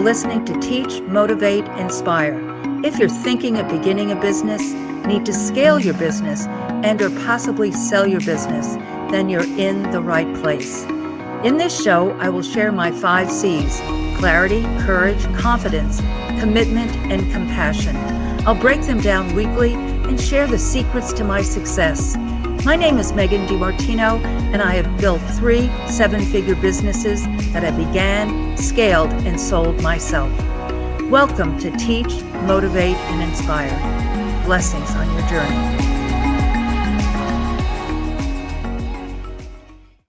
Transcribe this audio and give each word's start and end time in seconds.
listening 0.00 0.44
to 0.46 0.58
Teach, 0.60 1.02
Motivate, 1.02 1.66
Inspire. 1.78 2.40
If 2.82 2.98
you're 2.98 3.08
thinking 3.10 3.58
of 3.58 3.68
beginning 3.68 4.10
a 4.10 4.16
business, 4.16 4.62
need 5.06 5.26
to 5.26 5.32
scale 5.32 5.78
your 5.78 5.94
business, 5.94 6.46
and 6.46 7.00
or 7.02 7.10
possibly 7.10 7.70
sell 7.70 8.06
your 8.06 8.20
business, 8.20 8.76
then 9.10 9.28
you're 9.28 9.44
in 9.58 9.82
the 9.90 10.00
right 10.00 10.34
place. 10.36 10.84
In 11.44 11.58
this 11.58 11.82
show, 11.82 12.12
I 12.18 12.30
will 12.30 12.42
share 12.42 12.72
my 12.72 12.90
five 12.90 13.30
C's 13.30 13.78
clarity, 14.16 14.62
courage, 14.84 15.22
confidence, 15.34 16.00
commitment, 16.40 16.90
and 17.12 17.30
compassion. 17.32 17.96
I'll 18.46 18.54
break 18.54 18.80
them 18.82 19.00
down 19.00 19.34
weekly 19.34 19.74
and 19.74 20.18
share 20.18 20.46
the 20.46 20.58
secrets 20.58 21.12
to 21.14 21.24
my 21.24 21.42
success. 21.42 22.16
My 22.62 22.76
name 22.76 22.98
is 22.98 23.14
Megan 23.14 23.46
DiMartino, 23.46 24.22
and 24.52 24.60
I 24.60 24.74
have 24.74 25.00
built 25.00 25.22
three 25.38 25.70
seven 25.88 26.22
figure 26.26 26.54
businesses 26.54 27.24
that 27.54 27.64
I 27.64 27.70
began, 27.70 28.54
scaled, 28.58 29.10
and 29.24 29.40
sold 29.40 29.82
myself. 29.82 30.30
Welcome 31.10 31.58
to 31.60 31.70
Teach, 31.78 32.22
Motivate, 32.44 32.96
and 32.96 33.22
Inspire. 33.22 33.70
Blessings 34.44 34.90
on 34.90 35.10
your 35.14 35.26
journey. 35.26 35.56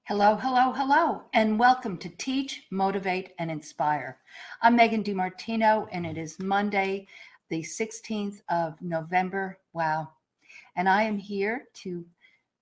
Hello, 0.04 0.36
hello, 0.36 0.74
hello, 0.74 1.24
and 1.32 1.58
welcome 1.58 1.98
to 2.00 2.10
Teach, 2.10 2.64
Motivate, 2.70 3.30
and 3.40 3.50
Inspire. 3.50 4.18
I'm 4.62 4.76
Megan 4.76 5.06
DiMartino, 5.06 5.88
and 5.94 6.06
it 6.06 6.18
is 6.18 6.38
Monday, 6.38 7.08
the 7.48 7.62
16th 7.62 8.42
of 8.50 8.76
November. 8.82 9.58
Wow. 9.72 10.10
And 10.76 10.90
I 10.90 11.04
am 11.04 11.18
here 11.18 11.70
to 11.76 12.06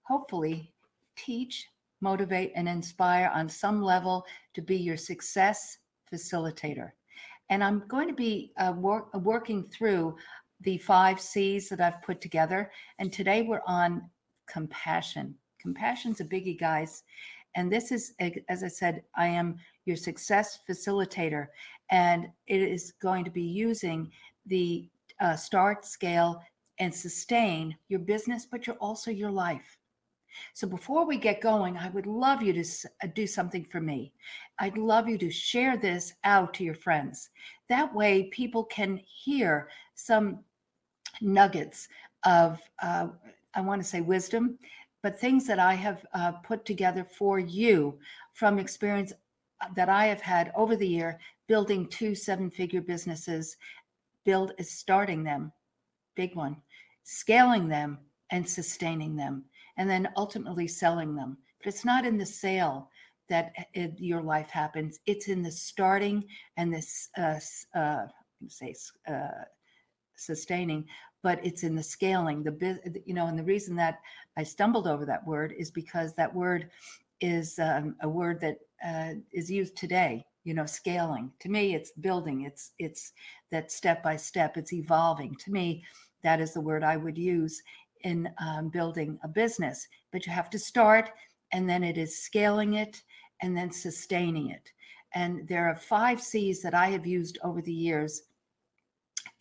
hopefully 0.09 0.73
teach, 1.16 1.68
motivate, 2.02 2.52
and 2.55 2.67
inspire 2.67 3.31
on 3.34 3.48
some 3.48 3.81
level 3.81 4.26
to 4.56 4.61
be 4.61 4.75
your 4.75 4.97
success 4.97 5.78
facilitator. 6.11 6.92
And 7.50 7.64
I'm 7.64 7.83
going 7.88 8.08
to 8.08 8.14
be 8.14 8.52
uh, 8.58 8.73
work, 8.75 9.14
working 9.14 9.64
through 9.64 10.16
the 10.61 10.78
five 10.80 11.22
C's 11.22 11.70
that 11.70 11.80
I've 11.80 12.02
put 12.02 12.22
together. 12.22 12.72
And 12.98 13.14
today 13.14 13.44
we're 13.44 13.61
on 13.67 14.09
compassion. 14.48 15.36
Compassion's 15.61 16.22
a 16.22 16.26
biggie, 16.26 16.59
guys. 16.59 17.03
And 17.55 17.72
this 17.72 17.92
is, 17.92 18.14
as 18.50 18.64
I 18.64 18.67
said, 18.67 19.03
I 19.16 19.28
am 19.28 19.58
your 19.86 19.95
success 19.95 20.59
facilitator. 20.70 21.48
And 21.92 22.28
it 22.48 22.61
is 22.61 22.94
going 23.02 23.26
to 23.26 23.31
be 23.31 23.44
using 23.44 24.11
the 24.45 24.88
uh, 25.20 25.36
start, 25.36 25.86
scale, 25.86 26.42
and 26.80 26.94
sustain 26.94 27.76
your 27.89 28.00
business, 28.00 28.48
but 28.50 28.66
you're 28.66 28.76
also 28.78 29.11
your 29.11 29.31
life. 29.31 29.78
So 30.54 30.68
before 30.68 31.06
we 31.06 31.18
get 31.18 31.42
going, 31.42 31.78
I 31.78 31.90
would 31.90 32.06
love 32.06 32.42
you 32.42 32.54
to 32.54 32.64
uh, 33.04 33.08
do 33.14 33.28
something 33.28 33.64
for 33.66 33.80
me. 33.80 34.14
I'd 34.59 34.78
love 34.78 35.08
you 35.08 35.18
to 35.18 35.32
share 35.32 35.78
this 35.78 36.14
out 36.23 36.54
to 36.56 36.64
your 36.64 36.76
friends. 36.76 37.30
That 37.70 37.94
way, 37.94 38.23
people 38.32 38.64
can 38.66 39.02
hear 39.06 39.70
some 39.95 40.40
nuggets 41.22 41.88
of, 42.26 42.60
uh, 42.82 43.08
I 43.54 43.62
want 43.62 43.82
to 43.82 43.88
say 43.88 44.02
wisdom, 44.02 44.58
but 45.02 45.20
things 45.20 45.48
that 45.48 45.60
I 45.60 45.73
have 45.76 46.06
uh, 46.14 46.34
put 46.44 46.66
together 46.66 47.04
for 47.04 47.40
you 47.40 47.98
from 48.34 48.60
experience 48.60 49.14
uh, 49.62 49.67
that 49.76 49.90
I 49.90 50.08
have 50.08 50.22
had 50.22 50.52
over 50.56 50.76
the 50.76 50.88
year 50.88 51.20
building 51.48 51.88
two 51.88 52.14
seven 52.14 52.52
figure 52.52 52.82
businesses, 52.82 53.58
build 54.23 54.54
is 54.58 54.70
starting 54.70 55.23
them, 55.23 55.52
big 56.16 56.36
one, 56.36 56.58
scaling 57.04 57.67
them 57.67 57.98
and 58.32 58.48
sustaining 58.48 59.16
them 59.16 59.44
and 59.80 59.89
then 59.89 60.09
ultimately 60.17 60.67
selling 60.67 61.16
them. 61.16 61.38
But 61.58 61.73
it's 61.73 61.85
not 61.85 62.05
in 62.05 62.17
the 62.17 62.25
sale 62.25 62.91
that 63.30 63.53
it, 63.73 63.94
your 63.97 64.21
life 64.21 64.49
happens. 64.49 64.99
It's 65.05 65.30
in 65.30 65.41
the 65.41 65.52
starting 65.52 66.25
and 66.58 66.71
this, 66.71 67.09
uh, 67.17 67.39
uh, 67.73 68.05
say, 68.47 68.76
uh, 69.08 69.45
sustaining, 70.15 70.86
but 71.23 71.43
it's 71.45 71.64
in 71.64 71.76
the 71.76 71.83
scaling. 71.83 72.43
The 72.43 73.02
you 73.05 73.14
know, 73.14 73.27
and 73.27 73.39
the 73.39 73.43
reason 73.43 73.76
that 73.77 73.99
I 74.37 74.43
stumbled 74.43 74.87
over 74.87 75.05
that 75.05 75.26
word 75.26 75.54
is 75.58 75.71
because 75.71 76.14
that 76.15 76.33
word 76.33 76.70
is 77.21 77.58
um, 77.59 77.95
a 78.02 78.09
word 78.09 78.42
that 78.42 78.58
uh, 78.86 79.20
is 79.31 79.49
used 79.49 79.77
today. 79.77 80.25
You 80.43 80.54
know, 80.54 80.65
scaling. 80.65 81.31
To 81.42 81.49
me, 81.49 81.75
it's 81.75 81.92
building. 81.92 82.42
It's 82.42 82.71
it's 82.80 83.14
that 83.52 83.71
step 83.71 84.04
by 84.04 84.15
step. 84.15 84.58
It's 84.58 84.73
evolving. 84.73 85.36
To 85.45 85.52
me, 85.52 85.83
that 86.23 86.42
is 86.42 86.54
the 86.54 86.61
word 86.61 86.83
I 86.83 86.98
would 86.98 87.17
use 87.17 87.61
in 88.02 88.30
um, 88.39 88.70
building 88.70 89.20
a 89.23 89.27
business, 89.27 89.87
but 90.11 90.26
you 90.26 90.32
have 90.32 90.49
to 90.52 90.60
start 90.60 91.11
and 91.52 91.70
then 91.70 91.83
it 91.83 91.98
is 91.98 92.21
scaling 92.21 92.76
it 92.76 93.02
and 93.42 93.55
then 93.55 93.71
sustaining 93.71 94.49
it. 94.49 94.71
And 95.15 95.48
there 95.48 95.67
are 95.67 95.76
five 95.76 96.21
C's 96.21 96.61
that 96.61 96.73
I 96.76 96.87
have 96.89 97.05
used 97.05 97.39
over 97.43 97.61
the 97.61 97.73
years. 97.73 98.23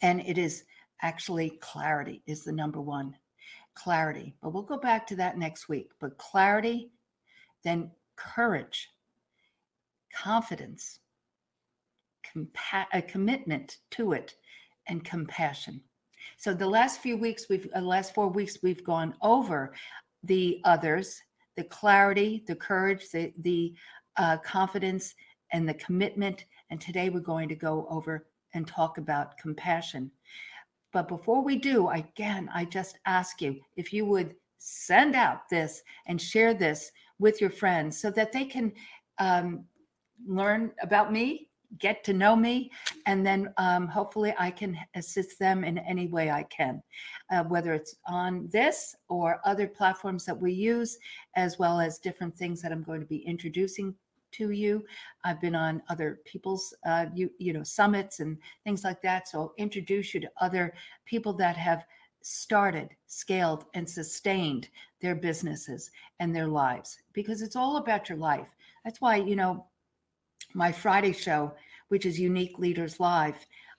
And 0.00 0.20
it 0.22 0.38
is 0.38 0.64
actually 1.02 1.50
clarity 1.60 2.22
is 2.26 2.44
the 2.44 2.52
number 2.52 2.80
one. 2.80 3.14
Clarity. 3.74 4.34
But 4.40 4.52
we'll 4.52 4.62
go 4.62 4.78
back 4.78 5.06
to 5.08 5.16
that 5.16 5.38
next 5.38 5.68
week. 5.68 5.90
But 6.00 6.18
clarity, 6.18 6.90
then 7.64 7.90
courage, 8.16 8.90
confidence, 10.14 11.00
compa- 12.34 12.86
a 12.92 13.02
commitment 13.02 13.78
to 13.92 14.12
it, 14.12 14.34
and 14.88 15.04
compassion. 15.04 15.82
So 16.38 16.54
the 16.54 16.68
last 16.68 17.00
few 17.00 17.16
weeks, 17.16 17.48
we've 17.50 17.68
the 17.70 17.78
uh, 17.78 17.82
last 17.82 18.14
four 18.14 18.28
weeks, 18.28 18.58
we've 18.62 18.84
gone 18.84 19.12
over 19.22 19.74
the 20.22 20.60
others, 20.64 21.20
the 21.56 21.64
clarity, 21.64 22.44
the 22.46 22.54
courage, 22.54 23.10
the 23.10 23.32
the 23.38 23.74
uh, 24.16 24.36
confidence, 24.38 25.16
and 25.52 25.68
the 25.68 25.74
commitment. 25.74 26.44
And 26.70 26.80
today 26.80 27.10
we're 27.10 27.20
going 27.20 27.48
to 27.48 27.56
go 27.56 27.88
over 27.90 28.28
and 28.54 28.68
talk 28.68 28.98
about 28.98 29.36
compassion. 29.36 30.12
But 30.92 31.08
before 31.08 31.42
we 31.42 31.56
do, 31.56 31.88
again, 31.88 32.48
I 32.54 32.66
just 32.66 33.00
ask 33.04 33.42
you 33.42 33.56
if 33.76 33.92
you 33.92 34.06
would 34.06 34.36
send 34.58 35.16
out 35.16 35.48
this 35.50 35.82
and 36.06 36.22
share 36.22 36.54
this 36.54 36.92
with 37.18 37.40
your 37.40 37.50
friends 37.50 38.00
so 38.00 38.12
that 38.12 38.30
they 38.30 38.44
can 38.44 38.72
um, 39.18 39.64
learn 40.24 40.70
about 40.82 41.12
me 41.12 41.47
get 41.78 42.02
to 42.04 42.12
know 42.12 42.34
me, 42.34 42.70
and 43.06 43.24
then 43.24 43.52
um, 43.58 43.86
hopefully 43.86 44.34
I 44.38 44.50
can 44.50 44.78
assist 44.94 45.38
them 45.38 45.64
in 45.64 45.78
any 45.78 46.08
way 46.08 46.30
I 46.30 46.44
can, 46.44 46.82
uh, 47.30 47.44
whether 47.44 47.74
it's 47.74 47.96
on 48.06 48.48
this 48.52 48.96
or 49.08 49.40
other 49.44 49.66
platforms 49.66 50.24
that 50.24 50.40
we 50.40 50.52
use, 50.52 50.98
as 51.36 51.58
well 51.58 51.78
as 51.80 51.98
different 51.98 52.36
things 52.36 52.62
that 52.62 52.72
I'm 52.72 52.82
going 52.82 53.00
to 53.00 53.06
be 53.06 53.18
introducing 53.18 53.94
to 54.32 54.50
you. 54.50 54.84
I've 55.24 55.40
been 55.40 55.54
on 55.54 55.82
other 55.88 56.20
people's, 56.24 56.74
uh, 56.86 57.06
you 57.14 57.30
you 57.38 57.52
know, 57.52 57.62
summits 57.62 58.20
and 58.20 58.38
things 58.64 58.84
like 58.84 59.02
that. 59.02 59.28
So 59.28 59.38
I'll 59.38 59.54
introduce 59.58 60.14
you 60.14 60.20
to 60.20 60.30
other 60.40 60.74
people 61.06 61.32
that 61.34 61.56
have 61.56 61.84
started, 62.22 62.90
scaled, 63.06 63.64
and 63.74 63.88
sustained 63.88 64.68
their 65.00 65.14
businesses 65.14 65.90
and 66.20 66.34
their 66.34 66.48
lives 66.48 66.98
because 67.12 67.42
it's 67.42 67.56
all 67.56 67.76
about 67.76 68.08
your 68.08 68.18
life. 68.18 68.54
That's 68.84 69.00
why 69.00 69.16
you 69.16 69.36
know 69.36 69.66
my 70.54 70.72
Friday 70.72 71.12
show, 71.12 71.54
which 71.88 72.06
is 72.06 72.18
Unique 72.18 72.58
Leaders 72.58 73.00
Live. 73.00 73.36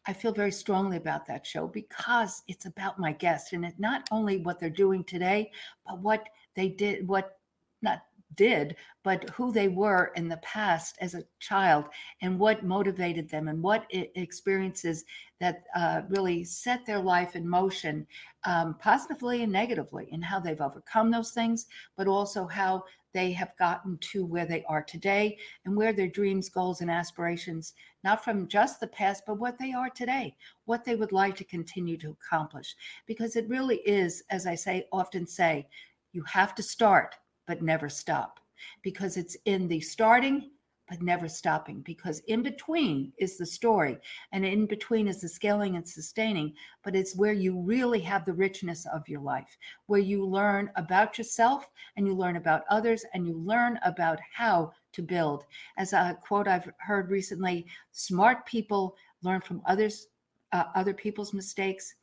I 0.08 0.14
feel 0.14 0.32
very 0.32 0.52
strongly 0.52 0.98
about 0.98 1.26
that 1.28 1.46
show 1.46 1.68
because 1.68 2.44
it's 2.48 2.66
about 2.66 3.00
my 3.00 3.12
guests 3.12 3.54
and 3.54 3.66
it's 3.66 3.80
not 3.80 4.08
only 4.12 4.38
what 4.38 4.60
they're 4.60 4.70
doing 4.70 5.04
today, 5.04 5.52
but 5.86 6.00
what 6.00 6.30
they 6.56 6.70
did, 6.70 7.08
what 7.08 7.38
not 7.82 8.02
did, 8.36 8.76
but 9.04 9.30
who 9.32 9.52
they 9.52 9.68
were 9.68 10.12
in 10.16 10.30
the 10.30 10.38
past 10.38 10.98
as 11.02 11.14
a 11.14 11.24
child 11.40 11.86
and 12.22 12.40
what 12.40 12.64
motivated 12.64 13.30
them 13.30 13.48
and 13.48 13.62
what 13.62 13.86
experiences 13.92 15.04
that 15.40 15.64
uh, 15.76 16.02
really 16.10 16.44
set 16.44 16.86
their 16.86 17.00
life 17.00 17.36
in 17.36 17.48
motion 17.48 18.06
um, 18.46 18.76
positively 18.80 19.44
and 19.44 19.52
negatively 19.52 20.08
and 20.12 20.24
how 20.24 20.40
they've 20.40 20.62
overcome 20.62 21.12
those 21.12 21.32
things, 21.32 21.66
but 21.98 22.08
also 22.08 22.48
how 22.48 22.84
they 23.14 23.32
have 23.32 23.58
gotten 23.58 23.98
to 24.00 24.26
where 24.26 24.46
they 24.46 24.64
are 24.66 24.84
today 24.84 25.38
and 25.66 25.76
where 25.76 25.94
their 25.94 26.08
dreams, 26.08 26.50
goals, 26.50 26.82
and 26.82 26.92
aspirations, 26.92 27.74
not 28.04 28.24
from 28.24 28.48
just 28.48 28.80
the 28.80 28.88
past, 28.88 29.24
but 29.26 29.40
what 29.40 29.58
they 29.58 29.74
are 29.74 29.90
today, 29.90 30.36
what 30.66 30.86
they 30.86 30.96
would 30.96 31.12
like 31.12 31.36
to 31.38 31.44
continue 31.44 31.98
to 31.98 32.12
accomplish. 32.12 32.76
Because 33.08 33.36
it 33.36 33.50
really 33.50 33.78
is, 33.78 34.24
as 34.30 34.46
I 34.46 34.56
say, 34.56 34.88
often 34.92 35.26
say, 35.26 35.68
you 36.12 36.24
have 36.24 36.56
to 36.56 36.64
start, 36.64 37.16
but 37.48 37.62
never 37.62 37.90
stop. 37.90 38.40
Because 38.84 39.18
it's 39.18 39.38
in 39.46 39.68
the 39.68 39.80
starting 39.80 40.52
but 40.90 41.02
never 41.04 41.30
stopping 41.30 41.82
because 41.82 42.20
in 42.28 42.42
between 42.42 43.14
is 43.20 43.38
the 43.38 43.46
story 43.46 43.98
and 44.32 44.44
in 44.44 44.66
between 44.66 45.08
is 45.08 45.22
the 45.22 45.30
scaling 45.30 45.76
and 45.76 45.88
sustaining 45.88 46.52
but 46.84 46.96
it's 46.96 47.16
where 47.16 47.34
you 47.34 47.60
really 47.60 48.00
have 48.00 48.26
the 48.26 48.34
richness 48.34 48.88
of 48.88 49.08
your 49.08 49.22
life 49.22 49.56
where 49.86 50.00
you 50.00 50.26
learn 50.26 50.72
about 50.76 51.18
yourself 51.18 51.70
and 51.96 52.08
you 52.08 52.16
learn 52.16 52.38
about 52.38 52.64
others 52.70 53.06
and 53.14 53.28
you 53.28 53.38
learn 53.38 53.80
about 53.86 54.20
how 54.34 54.72
to 54.92 55.04
build. 55.04 55.46
As 55.78 55.94
a 55.94 56.18
quote 56.26 56.48
i've 56.48 56.70
heard 56.80 57.12
recently 57.12 57.68
smart 57.92 58.46
people 58.48 58.96
learn 59.22 59.42
from 59.42 59.62
others 59.68 60.08
uh, 60.52 60.64
other 60.74 60.96
people's 60.96 61.34
mistakes. 61.34 61.94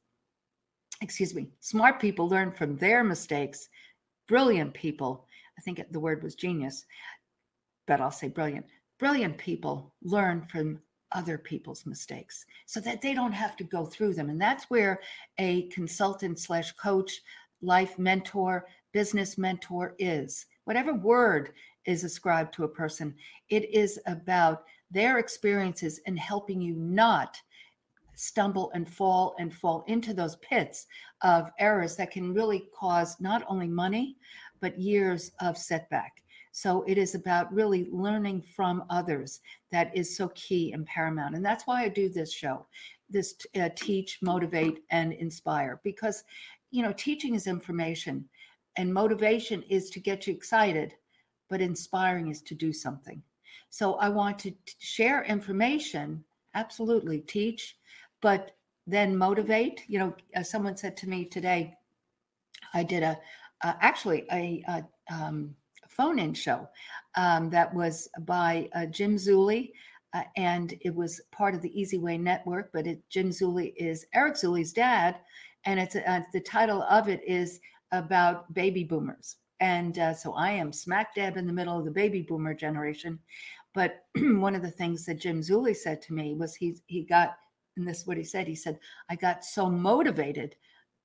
Excuse 1.00 1.34
me 1.34 1.48
smart 1.60 2.00
people 2.00 2.28
learn 2.28 2.52
from 2.52 2.76
their 2.76 3.02
mistakes. 3.02 3.68
Brilliant 4.28 4.72
people 4.74 5.26
i 5.58 5.62
think 5.62 5.82
the 5.90 6.00
word 6.00 6.22
was 6.22 6.36
genius 6.36 6.86
but 7.86 8.00
I'll 8.00 8.10
say 8.10 8.28
brilliant. 8.28 8.66
Brilliant 8.98 9.36
people 9.36 9.92
learn 10.02 10.42
from 10.42 10.80
other 11.12 11.38
people's 11.38 11.86
mistakes 11.86 12.44
so 12.66 12.80
that 12.80 13.00
they 13.00 13.14
don't 13.14 13.32
have 13.32 13.56
to 13.56 13.64
go 13.64 13.84
through 13.84 14.14
them. 14.14 14.30
And 14.30 14.40
that's 14.40 14.70
where 14.70 15.00
a 15.38 15.68
consultant 15.68 16.38
slash 16.38 16.72
coach 16.72 17.20
life 17.62 17.98
mentor 17.98 18.66
business 18.92 19.36
mentor 19.38 19.94
is. 19.98 20.46
Whatever 20.64 20.94
word 20.94 21.52
is 21.84 22.04
ascribed 22.04 22.52
to 22.54 22.64
a 22.64 22.68
person 22.68 23.14
it 23.48 23.70
is 23.72 24.00
about 24.06 24.64
their 24.90 25.18
experiences 25.18 26.00
and 26.06 26.18
helping 26.18 26.60
you 26.60 26.74
not 26.74 27.36
stumble 28.14 28.70
and 28.74 28.88
fall 28.88 29.36
and 29.38 29.52
fall 29.52 29.84
into 29.88 30.14
those 30.14 30.36
pits 30.36 30.86
of 31.22 31.50
errors 31.58 31.96
that 31.96 32.10
can 32.10 32.32
really 32.32 32.68
cause 32.74 33.20
not 33.20 33.44
only 33.48 33.68
money 33.68 34.16
but 34.60 34.78
years 34.78 35.32
of 35.40 35.58
setback 35.58 36.22
so 36.56 36.82
it 36.86 36.96
is 36.96 37.14
about 37.14 37.52
really 37.52 37.86
learning 37.92 38.40
from 38.40 38.82
others 38.88 39.40
that 39.70 39.94
is 39.94 40.16
so 40.16 40.28
key 40.28 40.72
and 40.72 40.86
paramount. 40.86 41.34
And 41.34 41.44
that's 41.44 41.66
why 41.66 41.82
I 41.82 41.90
do 41.90 42.08
this 42.08 42.32
show, 42.32 42.64
this 43.10 43.34
uh, 43.60 43.68
teach, 43.76 44.20
motivate, 44.22 44.82
and 44.90 45.12
inspire, 45.12 45.82
because, 45.84 46.24
you 46.70 46.82
know, 46.82 46.94
teaching 46.94 47.34
is 47.34 47.46
information 47.46 48.24
and 48.78 48.92
motivation 48.92 49.64
is 49.68 49.90
to 49.90 50.00
get 50.00 50.26
you 50.26 50.32
excited, 50.32 50.94
but 51.50 51.60
inspiring 51.60 52.28
is 52.28 52.40
to 52.40 52.54
do 52.54 52.72
something. 52.72 53.22
So 53.68 53.96
I 53.96 54.08
want 54.08 54.38
to 54.38 54.54
share 54.78 55.24
information, 55.24 56.24
absolutely 56.54 57.18
teach, 57.18 57.76
but 58.22 58.52
then 58.86 59.14
motivate. 59.14 59.82
You 59.88 59.98
know, 59.98 60.16
uh, 60.34 60.42
someone 60.42 60.78
said 60.78 60.96
to 60.96 61.06
me 61.06 61.26
today, 61.26 61.74
I 62.72 62.82
did 62.82 63.02
a, 63.02 63.18
uh, 63.62 63.74
actually 63.82 64.24
a, 64.32 64.64
a 64.68 65.14
um, 65.14 65.54
phone 65.96 66.18
in 66.18 66.34
show 66.34 66.68
um, 67.16 67.50
that 67.50 67.72
was 67.74 68.08
by 68.20 68.68
uh, 68.74 68.86
Jim 68.86 69.16
Zuley. 69.16 69.72
Uh, 70.14 70.22
and 70.36 70.74
it 70.80 70.94
was 70.94 71.20
part 71.32 71.54
of 71.54 71.62
the 71.62 71.80
Easy 71.80 71.98
Way 71.98 72.16
Network, 72.16 72.70
but 72.72 72.86
it, 72.86 73.02
Jim 73.10 73.30
Zuley 73.30 73.72
is 73.76 74.06
Eric 74.14 74.34
Zuley's 74.34 74.72
dad. 74.72 75.16
And 75.64 75.80
it's 75.80 75.96
uh, 75.96 76.20
the 76.32 76.40
title 76.40 76.82
of 76.84 77.08
it 77.08 77.20
is 77.26 77.60
about 77.92 78.52
baby 78.54 78.84
boomers. 78.84 79.36
And 79.60 79.98
uh, 79.98 80.14
so 80.14 80.34
I 80.34 80.50
am 80.50 80.72
smack 80.72 81.14
dab 81.14 81.36
in 81.36 81.46
the 81.46 81.52
middle 81.52 81.78
of 81.78 81.84
the 81.84 81.90
baby 81.90 82.22
boomer 82.22 82.54
generation. 82.54 83.18
But 83.74 84.04
one 84.16 84.54
of 84.54 84.62
the 84.62 84.70
things 84.70 85.04
that 85.06 85.20
Jim 85.20 85.40
Zuley 85.40 85.74
said 85.74 86.00
to 86.02 86.14
me 86.14 86.34
was 86.34 86.54
he 86.54 86.76
he 86.86 87.02
got, 87.02 87.36
and 87.76 87.86
this 87.86 88.00
is 88.00 88.06
what 88.06 88.16
he 88.16 88.24
said. 88.24 88.46
He 88.46 88.54
said, 88.54 88.78
I 89.10 89.16
got 89.16 89.44
so 89.44 89.68
motivated 89.68 90.54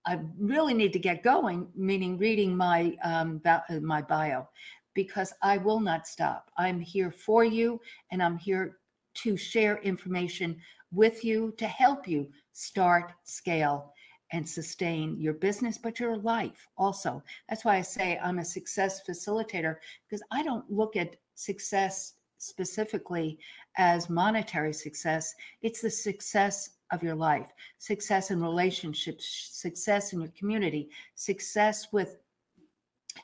I 0.06 0.20
really 0.38 0.74
need 0.74 0.94
to 0.94 1.00
get 1.00 1.24
going, 1.24 1.68
meaning 1.76 2.18
reading 2.18 2.56
my 2.58 2.98
um, 3.04 3.42
my 3.82 4.02
bio, 4.02 4.48
because 4.94 5.34
I 5.42 5.58
will 5.58 5.80
not 5.80 6.08
stop. 6.08 6.50
I'm 6.58 6.80
here 6.80 7.12
for 7.12 7.44
you 7.44 7.80
and 8.12 8.22
I'm 8.22 8.38
here 8.38 8.78
to 9.14 9.38
share 9.38 9.78
information 9.78 10.58
with 10.92 11.24
you 11.24 11.54
to 11.58 11.68
help 11.68 12.08
you 12.08 12.30
start, 12.54 13.14
scale, 13.24 13.94
and 14.34 14.48
sustain 14.48 15.20
your 15.20 15.34
business, 15.34 15.78
but 15.78 16.00
your 16.00 16.18
life 16.18 16.68
also. 16.78 17.22
That's 17.50 17.66
why 17.66 17.78
I 17.78 17.82
say 17.82 18.20
I'm 18.24 18.40
a 18.40 18.46
success 18.46 19.02
facilitator 19.08 19.76
because 20.10 20.24
I 20.32 20.44
don't 20.44 20.70
look 20.72 20.96
at 20.96 21.18
success 21.36 22.14
specifically 22.42 23.38
as 23.78 24.10
monetary 24.10 24.74
success, 24.74 25.34
it's 25.62 25.82
the 25.82 25.90
success 25.90 26.72
of 26.92 27.04
your 27.04 27.16
life, 27.16 27.54
success 27.78 28.32
in 28.32 28.42
relationships, 28.42 29.50
success 29.52 30.12
in 30.12 30.20
your 30.20 30.32
community, 30.38 30.90
success 31.16 31.88
with 31.94 32.18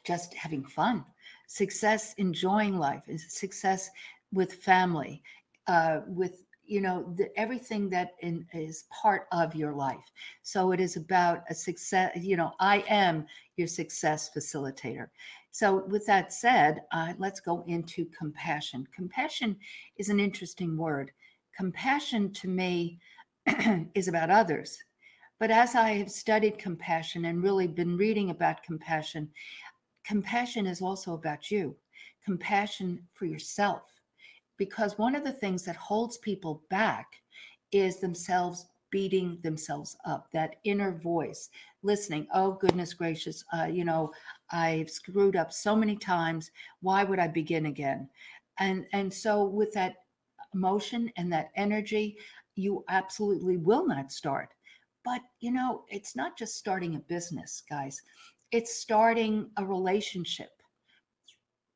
just 0.08 0.34
having 0.34 0.64
fun. 0.64 1.04
Success 1.48 2.14
enjoying 2.18 2.78
life 2.78 3.04
success 3.28 3.90
with 4.34 4.54
family 4.54 5.22
uh, 5.68 6.00
with 6.08 6.44
you 6.66 6.82
know 6.82 7.14
the, 7.16 7.30
everything 7.40 7.90
that 7.90 8.12
in, 8.20 8.46
is 8.54 8.86
part 8.92 9.28
of 9.32 9.56
your 9.56 9.74
life. 9.74 10.12
So 10.44 10.72
it 10.72 10.80
is 10.80 10.98
about 10.98 11.44
a 11.50 11.56
success 11.56 12.12
you 12.16 12.38
know 12.38 12.52
i 12.60 12.84
am 12.90 13.26
your 13.56 13.68
success 13.68 14.30
facilitator. 14.36 15.08
So 15.52 15.86
with 15.88 16.06
that 16.08 16.34
said 16.34 16.82
uh, 16.92 17.14
let's 17.18 17.40
go 17.40 17.64
into 17.68 18.06
compassion. 18.18 18.86
Compassion 18.94 19.56
is 19.98 20.10
an 20.10 20.20
interesting 20.20 20.78
word. 20.78 21.12
Compassion 21.56 22.34
to 22.34 22.48
me 22.48 23.00
is 23.96 24.08
about 24.08 24.30
others. 24.30 24.78
But 25.40 25.52
as 25.52 25.76
i 25.76 25.92
have 25.92 26.12
studied 26.12 26.58
compassion 26.58 27.26
and 27.26 27.44
really 27.44 27.68
been 27.68 27.96
reading 27.96 28.30
about 28.32 28.64
compassion 28.64 29.30
compassion 30.08 30.66
is 30.66 30.82
also 30.82 31.14
about 31.14 31.52
you, 31.52 31.76
compassion 32.24 33.00
for 33.14 33.26
yourself. 33.26 33.84
Because 34.58 34.98
one 34.98 35.16
of 35.16 35.24
the 35.24 35.34
things 35.34 35.64
that 35.66 35.76
holds 35.76 36.18
people 36.18 36.64
back 36.70 37.08
is 37.72 38.00
themselves 38.00 38.68
beating 38.90 39.38
themselves 39.44 39.98
up, 40.06 40.30
that 40.32 40.56
inner 40.64 40.94
voice, 40.94 41.50
listening, 41.84 42.26
oh, 42.34 42.54
goodness 42.54 42.94
gracious, 42.94 43.44
uh, 43.54 43.66
you 43.66 43.84
know, 43.84 44.12
I've 44.50 44.90
screwed 44.90 45.36
up 45.36 45.52
so 45.52 45.76
many 45.76 45.98
times. 45.98 46.52
Why 46.80 47.04
would 47.04 47.20
I 47.20 47.28
begin 47.28 47.66
again? 47.66 48.08
And, 48.60 48.86
and 48.94 49.14
so, 49.14 49.44
with 49.44 49.74
that 49.74 49.96
emotion 50.54 51.12
and 51.18 51.32
that 51.34 51.52
energy, 51.56 52.18
you 52.56 52.86
absolutely 52.88 53.58
will 53.58 53.86
not 53.86 54.12
start. 54.12 54.50
But, 55.04 55.22
you 55.42 55.52
know, 55.52 55.84
it's 55.90 56.16
not 56.16 56.38
just 56.38 56.56
starting 56.56 56.96
a 56.96 57.00
business, 57.00 57.62
guys 57.70 58.02
it's 58.52 58.78
starting 58.78 59.50
a 59.58 59.66
relationship. 59.66 60.50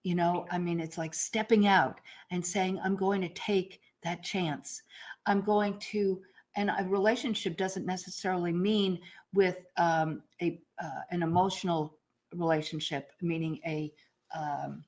You 0.03 0.15
know, 0.15 0.45
I 0.49 0.57
mean, 0.57 0.79
it's 0.79 0.97
like 0.97 1.13
stepping 1.13 1.67
out 1.67 1.99
and 2.31 2.45
saying, 2.45 2.79
I'm 2.83 2.95
going 2.95 3.21
to 3.21 3.29
take 3.29 3.81
that 4.03 4.23
chance. 4.23 4.81
I'm 5.27 5.41
going 5.41 5.77
to, 5.91 6.21
and 6.55 6.71
a 6.71 6.83
relationship 6.87 7.55
doesn't 7.55 7.85
necessarily 7.85 8.51
mean 8.51 8.99
with 9.33 9.65
um, 9.77 10.23
a 10.41 10.59
uh, 10.83 11.01
an 11.11 11.21
emotional 11.23 11.97
relationship, 12.33 13.11
meaning 13.21 13.59
a 13.65 13.93
um, 14.35 14.83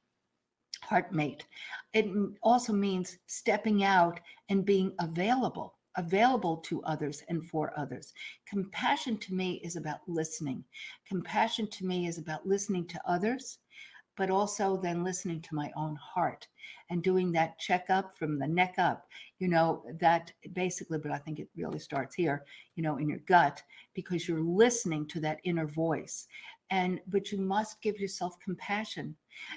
heart 0.82 1.14
mate. 1.14 1.46
It 1.94 2.08
also 2.42 2.74
means 2.74 3.18
stepping 3.28 3.84
out 3.84 4.20
and 4.50 4.66
being 4.66 4.94
available 5.00 5.76
available 5.98 6.58
to 6.58 6.84
others 6.84 7.24
and 7.30 7.46
for 7.46 7.74
others. 7.78 8.14
Compassion 8.48 9.18
to 9.18 9.34
me 9.34 9.62
is 9.64 9.76
about 9.76 10.00
listening. 10.08 10.64
Compassion 11.08 11.68
to 11.68 11.86
me 11.86 12.08
is 12.08 12.18
about 12.18 12.48
listening 12.48 12.88
to 12.88 13.02
others, 13.06 13.60
but 14.16 14.30
also 14.30 14.78
then 14.78 15.04
listening 15.04 15.42
to 15.42 15.56
my 15.56 15.72
own 15.76 15.96
heart 15.96 16.48
and 16.90 17.02
doing 17.02 17.32
that 17.32 17.58
checkup 17.58 18.16
from 18.16 18.38
the 18.38 18.48
neck 18.48 18.76
up. 18.78 19.08
You 19.40 19.48
know, 19.48 19.84
that 20.00 20.32
basically, 20.54 21.00
but 21.00 21.12
I 21.12 21.18
think 21.18 21.40
it 21.40 21.50
really 21.56 21.80
starts 21.80 22.16
here, 22.16 22.46
you 22.76 22.84
know, 22.84 22.98
in 22.98 23.10
your 23.10 23.20
gut, 23.26 23.64
because 23.94 24.28
you're 24.28 24.42
listening 24.42 25.08
to 25.08 25.20
that 25.22 25.40
inner 25.44 25.68
voice. 25.68 26.28
And, 26.70 27.02
but 27.08 27.32
you 27.32 27.40
must 27.40 27.82
give 27.82 28.00
yourself 28.00 28.40
compassion. 28.44 29.16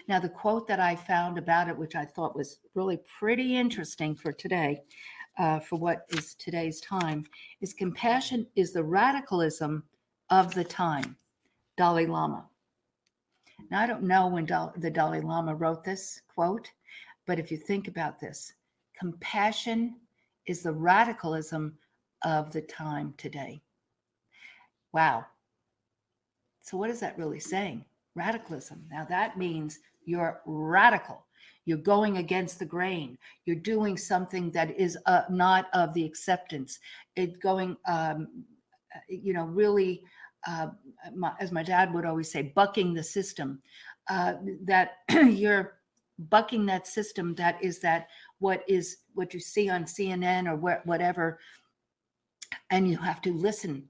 Now, 0.08 0.18
the 0.18 0.28
quote 0.28 0.66
that 0.68 0.80
I 0.80 0.96
found 0.96 1.38
about 1.38 1.68
it, 1.68 1.76
which 1.76 1.94
I 1.94 2.04
thought 2.04 2.36
was 2.36 2.58
really 2.74 2.98
pretty 3.18 3.56
interesting 3.56 4.14
for 4.16 4.32
today, 4.32 4.82
uh, 5.38 5.60
for 5.60 5.76
what 5.76 6.06
is 6.10 6.34
today's 6.34 6.80
time 6.80 7.24
is 7.60 7.74
compassion 7.74 8.46
is 8.56 8.72
the 8.72 8.82
radicalism 8.82 9.82
of 10.30 10.54
the 10.54 10.64
time. 10.64 11.16
Dalai 11.76 12.06
Lama. 12.06 12.46
Now, 13.70 13.82
I 13.82 13.86
don't 13.86 14.02
know 14.02 14.26
when 14.28 14.46
Dal- 14.46 14.72
the 14.76 14.90
Dalai 14.90 15.20
Lama 15.20 15.54
wrote 15.54 15.84
this 15.84 16.22
quote, 16.34 16.70
but 17.26 17.38
if 17.38 17.50
you 17.50 17.56
think 17.56 17.88
about 17.88 18.18
this, 18.18 18.52
compassion 18.98 19.96
is 20.46 20.62
the 20.62 20.72
radicalism 20.72 21.76
of 22.24 22.52
the 22.52 22.62
time 22.62 23.14
today. 23.18 23.60
Wow. 24.92 25.26
So, 26.62 26.76
what 26.76 26.90
is 26.90 27.00
that 27.00 27.18
really 27.18 27.40
saying? 27.40 27.84
Radicalism. 28.14 28.84
Now, 28.90 29.04
that 29.08 29.36
means 29.36 29.80
you're 30.04 30.40
radical 30.46 31.25
you're 31.66 31.78
going 31.78 32.16
against 32.16 32.58
the 32.58 32.64
grain. 32.64 33.18
You're 33.44 33.56
doing 33.56 33.98
something 33.98 34.50
that 34.52 34.70
is 34.78 34.96
uh, 35.04 35.22
not 35.28 35.66
of 35.74 35.92
the 35.92 36.04
acceptance. 36.04 36.78
It 37.16 37.40
going 37.40 37.76
um, 37.86 38.44
you 39.08 39.34
know 39.34 39.44
really 39.44 40.02
uh, 40.46 40.68
my, 41.14 41.32
as 41.40 41.52
my 41.52 41.62
dad 41.62 41.92
would 41.92 42.06
always 42.06 42.30
say 42.30 42.52
bucking 42.54 42.94
the 42.94 43.02
system. 43.02 43.60
Uh, 44.08 44.34
that 44.64 44.98
you're 45.10 45.74
bucking 46.30 46.64
that 46.64 46.86
system 46.86 47.34
that 47.34 47.62
is 47.62 47.78
that 47.80 48.08
what 48.38 48.62
is 48.66 48.98
what 49.14 49.34
you 49.34 49.40
see 49.40 49.68
on 49.68 49.84
cnn 49.84 50.50
or 50.50 50.56
wh- 50.56 50.86
whatever 50.86 51.38
and 52.70 52.88
you 52.88 52.96
have 52.96 53.20
to 53.20 53.32
listen 53.32 53.86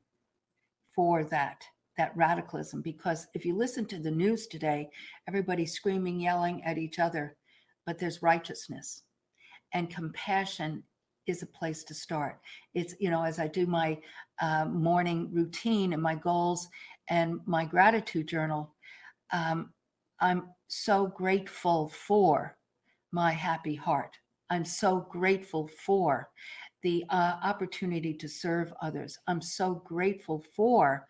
for 0.95 1.25
that 1.25 1.62
that 1.97 2.14
radicalism. 2.14 2.83
Because 2.83 3.26
if 3.33 3.47
you 3.47 3.56
listen 3.56 3.87
to 3.87 3.99
the 3.99 4.11
news 4.11 4.47
today 4.47 4.90
everybody's 5.28 5.73
screaming 5.73 6.21
yelling 6.21 6.62
at 6.64 6.78
each 6.78 6.99
other 6.99 7.37
but 7.87 7.99
there's 7.99 8.23
righteousness. 8.23 9.02
And 9.73 9.88
compassion 9.88 10.83
is 11.26 11.43
a 11.43 11.47
place 11.47 11.85
to 11.85 11.95
start. 11.95 12.38
It's 12.75 12.95
you 13.00 13.11
know 13.11 13.25
as 13.25 13.38
i 13.38 13.49
do 13.49 13.66
my 13.66 13.99
uh, 14.40 14.66
morning 14.66 15.31
routine 15.33 15.93
and 15.93 16.02
my 16.02 16.14
goals 16.14 16.69
and 17.09 17.40
my 17.47 17.64
gratitude 17.64 18.28
journal 18.28 18.75
um, 19.33 19.73
i'm 20.21 20.50
so 20.69 21.07
grateful 21.07 21.88
for 21.88 22.57
my 23.12 23.33
happy 23.33 23.75
heart. 23.75 24.16
I'm 24.50 24.64
so 24.64 25.07
grateful 25.11 25.69
for 25.85 26.28
the 26.83 27.05
uh, 27.11 27.37
opportunity 27.43 28.14
to 28.14 28.28
serve 28.28 28.73
others. 28.83 29.19
I'm 29.26 29.40
so 29.40 29.83
grateful 29.85 30.45
for 30.55 31.07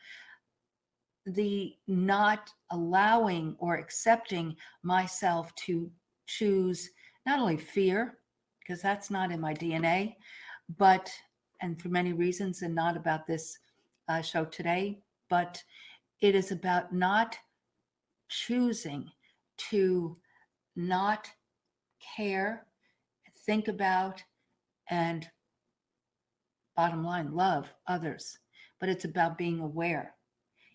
the 1.27 1.75
not 1.89 2.51
allowing 2.71 3.57
or 3.59 3.77
accepting 3.77 4.57
myself 4.83 5.53
to 5.67 5.91
choose 6.27 6.91
not 7.25 7.39
only 7.41 7.57
fear, 7.57 8.19
because 8.61 8.83
that's 8.83 9.11
not 9.11 9.31
in 9.31 9.41
my 9.41 9.55
DNA, 9.55 10.15
but, 10.77 11.11
and 11.61 11.81
for 11.81 11.89
many 11.89 12.13
reasons, 12.13 12.63
and 12.63 12.75
not 12.75 12.97
about 12.97 13.27
this 13.27 13.59
uh, 14.09 14.21
show 14.21 14.45
today, 14.45 14.99
but 15.29 15.63
it 16.21 16.35
is 16.35 16.53
about 16.53 16.93
not 16.93 17.37
choosing 18.29 19.09
to 19.57 20.17
not 20.75 21.29
care, 22.17 22.67
think 23.47 23.69
about, 23.69 24.23
and 24.91 25.29
bottom 26.77 27.05
line, 27.05 27.35
love 27.35 27.69
others. 27.87 28.39
But 28.81 28.89
it's 28.89 29.05
about 29.05 29.39
being 29.39 29.61
aware. 29.61 30.15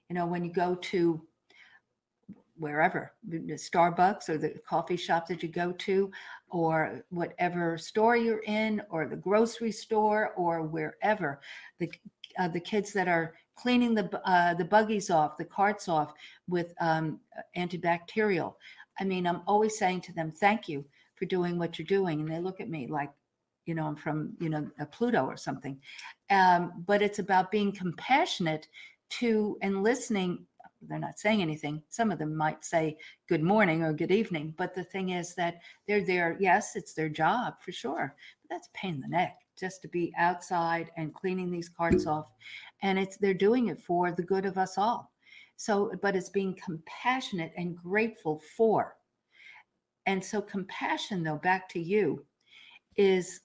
You 0.10 0.15
know, 0.15 0.25
when 0.25 0.43
you 0.43 0.51
go 0.51 0.75
to 0.75 1.22
wherever, 2.62 3.12
Starbucks 3.27 4.30
or 4.30 4.38
the 4.38 4.53
coffee 4.68 4.96
shop 4.96 5.27
that 5.27 5.41
you 5.41 5.50
go 5.50 5.72
to, 5.72 6.12
or 6.50 7.03
whatever 7.10 7.77
store 7.77 8.15
you're 8.15 8.44
in, 8.44 8.82
or 8.89 9.08
the 9.08 9.15
grocery 9.15 9.72
store, 9.72 10.34
or 10.38 10.62
wherever, 10.62 11.41
the 11.80 11.91
uh, 12.39 12.48
the 12.48 12.60
kids 12.60 12.94
that 12.94 13.08
are 13.08 13.34
cleaning 13.56 13.96
the 13.96 14.22
uh, 14.25 14.53
the 14.53 14.65
buggies 14.65 15.10
off, 15.10 15.38
the 15.38 15.46
carts 15.46 15.89
off 15.89 16.13
with 16.48 16.74
um, 16.80 17.20
antibacterial. 17.58 18.53
I 19.00 19.06
mean, 19.06 19.25
I'm 19.25 19.41
always 19.48 19.77
saying 19.80 20.01
to 20.01 20.13
them, 20.13 20.32
"Thank 20.32 20.70
you 20.70 20.86
for 21.15 21.25
doing 21.25 21.58
what 21.58 21.80
you're 21.80 21.86
doing," 21.86 22.22
and 22.22 22.30
they 22.30 22.39
look 22.39 22.62
at 22.62 22.70
me 22.70 22.88
like, 22.88 23.12
you 23.65 23.74
know, 23.74 23.88
I'm 23.88 23.96
from 23.96 24.34
you 24.39 24.50
know 24.50 24.70
a 24.80 24.86
Pluto 24.86 25.25
or 25.25 25.36
something. 25.36 25.80
Um, 26.30 26.84
but 26.86 27.01
it's 27.01 27.20
about 27.20 27.51
being 27.51 27.72
compassionate 27.72 28.68
to 29.20 29.58
and 29.62 29.82
listening. 29.84 30.46
They're 30.88 31.00
not 31.00 31.19
saying 31.19 31.41
anything. 31.41 31.81
Some 31.89 32.11
of 32.11 32.19
them 32.19 32.35
might 32.35 32.63
say 32.63 32.97
good 33.27 33.43
morning 33.43 33.83
or 33.83 33.93
good 33.93 34.11
evening, 34.11 34.53
but 34.57 34.73
the 34.73 34.83
thing 34.83 35.09
is 35.09 35.35
that 35.35 35.61
they're 35.88 36.05
there. 36.05 36.38
Yes, 36.39 36.75
it's 36.75 36.93
their 36.93 37.09
job 37.09 37.55
for 37.63 37.71
sure, 37.71 38.15
but 38.41 38.50
that's 38.50 38.69
pain 38.73 38.95
in 38.95 39.01
the 39.01 39.07
neck 39.07 39.38
just 39.61 39.81
to 39.83 39.88
be 39.88 40.13
outside 40.17 40.89
and 40.97 41.13
cleaning 41.13 41.51
these 41.51 41.69
carts 41.69 42.07
off 42.07 42.31
and 42.81 42.97
it's 42.97 43.17
they're 43.17 43.33
doing 43.33 43.67
it 43.67 43.79
for 43.79 44.11
the 44.11 44.23
good 44.23 44.45
of 44.45 44.57
us 44.57 44.77
all 44.77 45.11
so 45.55 45.91
but 46.01 46.15
it's 46.15 46.29
being 46.29 46.57
compassionate 46.63 47.53
and 47.57 47.77
grateful 47.77 48.41
for 48.57 48.95
and 50.07 50.23
so 50.23 50.41
compassion 50.41 51.23
though 51.23 51.38
back 51.38 51.69
to 51.69 51.79
you 51.79 52.25
is 52.97 53.41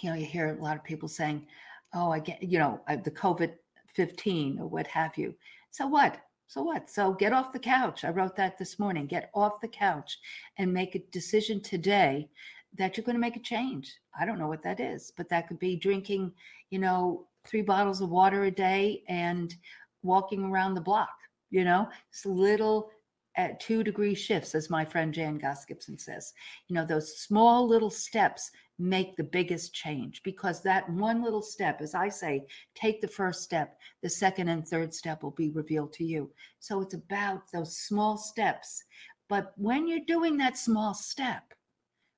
you 0.00 0.08
know 0.08 0.16
you 0.16 0.24
hear 0.24 0.56
a 0.56 0.62
lot 0.62 0.76
of 0.76 0.84
people 0.84 1.08
saying 1.08 1.46
oh 1.94 2.10
i 2.10 2.18
get 2.18 2.42
you 2.42 2.58
know 2.58 2.80
the 3.04 3.10
covid 3.10 3.52
15 3.88 4.58
or 4.58 4.66
what 4.66 4.86
have 4.86 5.16
you 5.18 5.34
so 5.74 5.86
what? 5.88 6.18
So 6.46 6.62
what? 6.62 6.88
So 6.88 7.12
get 7.12 7.32
off 7.32 7.52
the 7.52 7.58
couch. 7.58 8.04
I 8.04 8.10
wrote 8.10 8.36
that 8.36 8.58
this 8.58 8.78
morning. 8.78 9.06
Get 9.06 9.30
off 9.34 9.60
the 9.60 9.68
couch 9.68 10.18
and 10.58 10.72
make 10.72 10.94
a 10.94 11.02
decision 11.10 11.60
today 11.60 12.28
that 12.76 12.96
you're 12.96 13.04
going 13.04 13.16
to 13.16 13.20
make 13.20 13.36
a 13.36 13.40
change. 13.40 13.92
I 14.18 14.24
don't 14.24 14.38
know 14.38 14.48
what 14.48 14.62
that 14.62 14.78
is 14.78 15.12
but 15.16 15.28
that 15.30 15.48
could 15.48 15.58
be 15.58 15.76
drinking 15.76 16.32
you 16.70 16.78
know 16.78 17.26
three 17.44 17.62
bottles 17.62 18.00
of 18.00 18.10
water 18.10 18.44
a 18.44 18.50
day 18.50 19.02
and 19.08 19.54
walking 20.02 20.44
around 20.44 20.74
the 20.74 20.80
block, 20.80 21.16
you 21.50 21.64
know, 21.64 21.88
it's 22.10 22.24
little 22.24 22.90
at 23.36 23.60
two 23.60 23.82
degree 23.82 24.14
shifts, 24.14 24.54
as 24.54 24.70
my 24.70 24.84
friend 24.84 25.12
Jan 25.12 25.38
Goss 25.38 25.64
Gibson 25.64 25.98
says. 25.98 26.32
You 26.68 26.74
know, 26.74 26.84
those 26.84 27.18
small 27.18 27.66
little 27.66 27.90
steps 27.90 28.50
make 28.78 29.16
the 29.16 29.24
biggest 29.24 29.72
change 29.74 30.22
because 30.22 30.62
that 30.62 30.88
one 30.90 31.22
little 31.22 31.42
step, 31.42 31.80
as 31.80 31.94
I 31.94 32.08
say, 32.08 32.46
take 32.74 33.00
the 33.00 33.08
first 33.08 33.42
step, 33.42 33.76
the 34.02 34.10
second 34.10 34.48
and 34.48 34.66
third 34.66 34.92
step 34.92 35.22
will 35.22 35.32
be 35.32 35.50
revealed 35.50 35.92
to 35.94 36.04
you. 36.04 36.30
So 36.58 36.80
it's 36.80 36.94
about 36.94 37.50
those 37.52 37.76
small 37.76 38.16
steps. 38.16 38.84
But 39.28 39.52
when 39.56 39.88
you're 39.88 40.00
doing 40.06 40.36
that 40.38 40.58
small 40.58 40.94
step, 40.94 41.42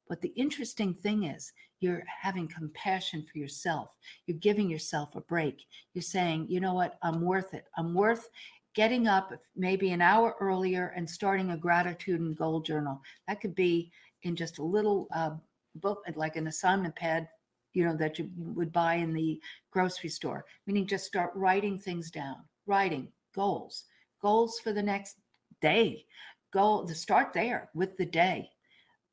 but 0.08 0.20
the 0.20 0.32
interesting 0.37 0.94
thing 0.94 1.25
is, 1.25 1.52
you're 1.80 2.04
having 2.06 2.49
compassion 2.49 3.25
for 3.30 3.38
yourself. 3.38 3.90
You're 4.26 4.38
giving 4.38 4.70
yourself 4.70 5.14
a 5.14 5.20
break. 5.20 5.66
You're 5.92 6.02
saying, 6.02 6.46
you 6.49 6.58
know 6.58 6.73
what, 6.73 6.96
I'm 7.02 7.20
worth 7.20 7.52
it. 7.52 7.66
I'm 7.76 7.92
worth 7.92 8.30
getting 8.76 9.09
up 9.09 9.33
maybe 9.56 9.90
an 9.90 10.02
hour 10.02 10.37
earlier 10.38 10.92
and 10.95 11.09
starting 11.09 11.50
a 11.50 11.56
gratitude 11.56 12.21
and 12.21 12.37
goal 12.37 12.61
journal. 12.61 13.00
That 13.26 13.40
could 13.40 13.54
be 13.54 13.90
in 14.23 14.37
just 14.37 14.59
a 14.59 14.62
little 14.62 15.09
uh, 15.14 15.30
book, 15.76 16.04
like 16.14 16.37
an 16.37 16.47
assignment 16.47 16.95
pad, 16.95 17.26
you 17.73 17.85
know, 17.85 17.97
that 17.97 18.18
you 18.18 18.30
would 18.37 18.73
buy 18.73 18.97
in 18.97 19.14
the 19.14 19.40
grocery 19.71 20.11
store, 20.11 20.45
meaning 20.66 20.87
just 20.87 21.06
start 21.06 21.33
writing 21.35 21.78
things 21.78 22.11
down, 22.11 22.37
writing 22.66 23.09
goals, 23.35 23.85
goals 24.21 24.61
for 24.62 24.75
the 24.75 24.83
next 24.83 25.16
day. 25.62 26.04
Goal 26.52 26.87
start 26.88 27.33
there 27.33 27.71
with 27.75 27.97
the 27.97 28.06
day. 28.06 28.50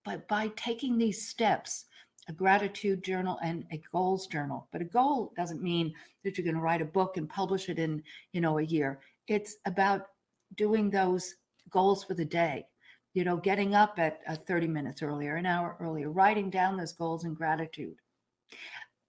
But 0.04 0.28
by 0.28 0.50
taking 0.58 0.98
these 0.98 1.30
steps, 1.30 1.86
a 2.28 2.34
gratitude 2.34 3.04
journal 3.04 3.38
and 3.44 3.66
a 3.72 3.82
goals 3.92 4.28
journal. 4.28 4.68
But 4.72 4.82
a 4.82 4.86
goal 4.86 5.34
doesn't 5.36 5.62
mean 5.62 5.94
that 6.24 6.38
you're 6.38 6.46
going 6.46 6.56
to 6.56 6.62
write 6.62 6.82
a 6.82 6.86
book 6.86 7.18
and 7.18 7.30
publish 7.30 7.70
it 7.70 7.80
in, 7.80 8.02
you 8.32 8.42
know, 8.42 8.60
a 8.60 8.64
year. 8.64 9.00
It's 9.28 9.56
about 9.66 10.08
doing 10.56 10.90
those 10.90 11.36
goals 11.70 12.04
for 12.04 12.14
the 12.14 12.26
day. 12.26 12.66
You 13.14 13.24
know, 13.24 13.38
getting 13.38 13.76
up 13.76 13.96
at 13.98 14.22
uh, 14.28 14.36
30 14.36 14.68
minutes 14.68 15.02
earlier, 15.04 15.36
an 15.36 15.46
hour 15.46 15.78
earlier, 15.80 16.10
writing 16.10 16.50
down 16.50 16.78
those 16.78 16.94
goals 16.94 17.26
in 17.26 17.36
gratitude. 17.36 17.96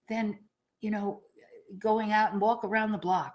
Then, 0.08 0.38
you 0.80 0.90
know, 0.90 1.22
going 1.78 2.12
out 2.12 2.32
and 2.32 2.40
walk 2.40 2.64
around 2.64 2.92
the 2.92 2.98
block, 2.98 3.34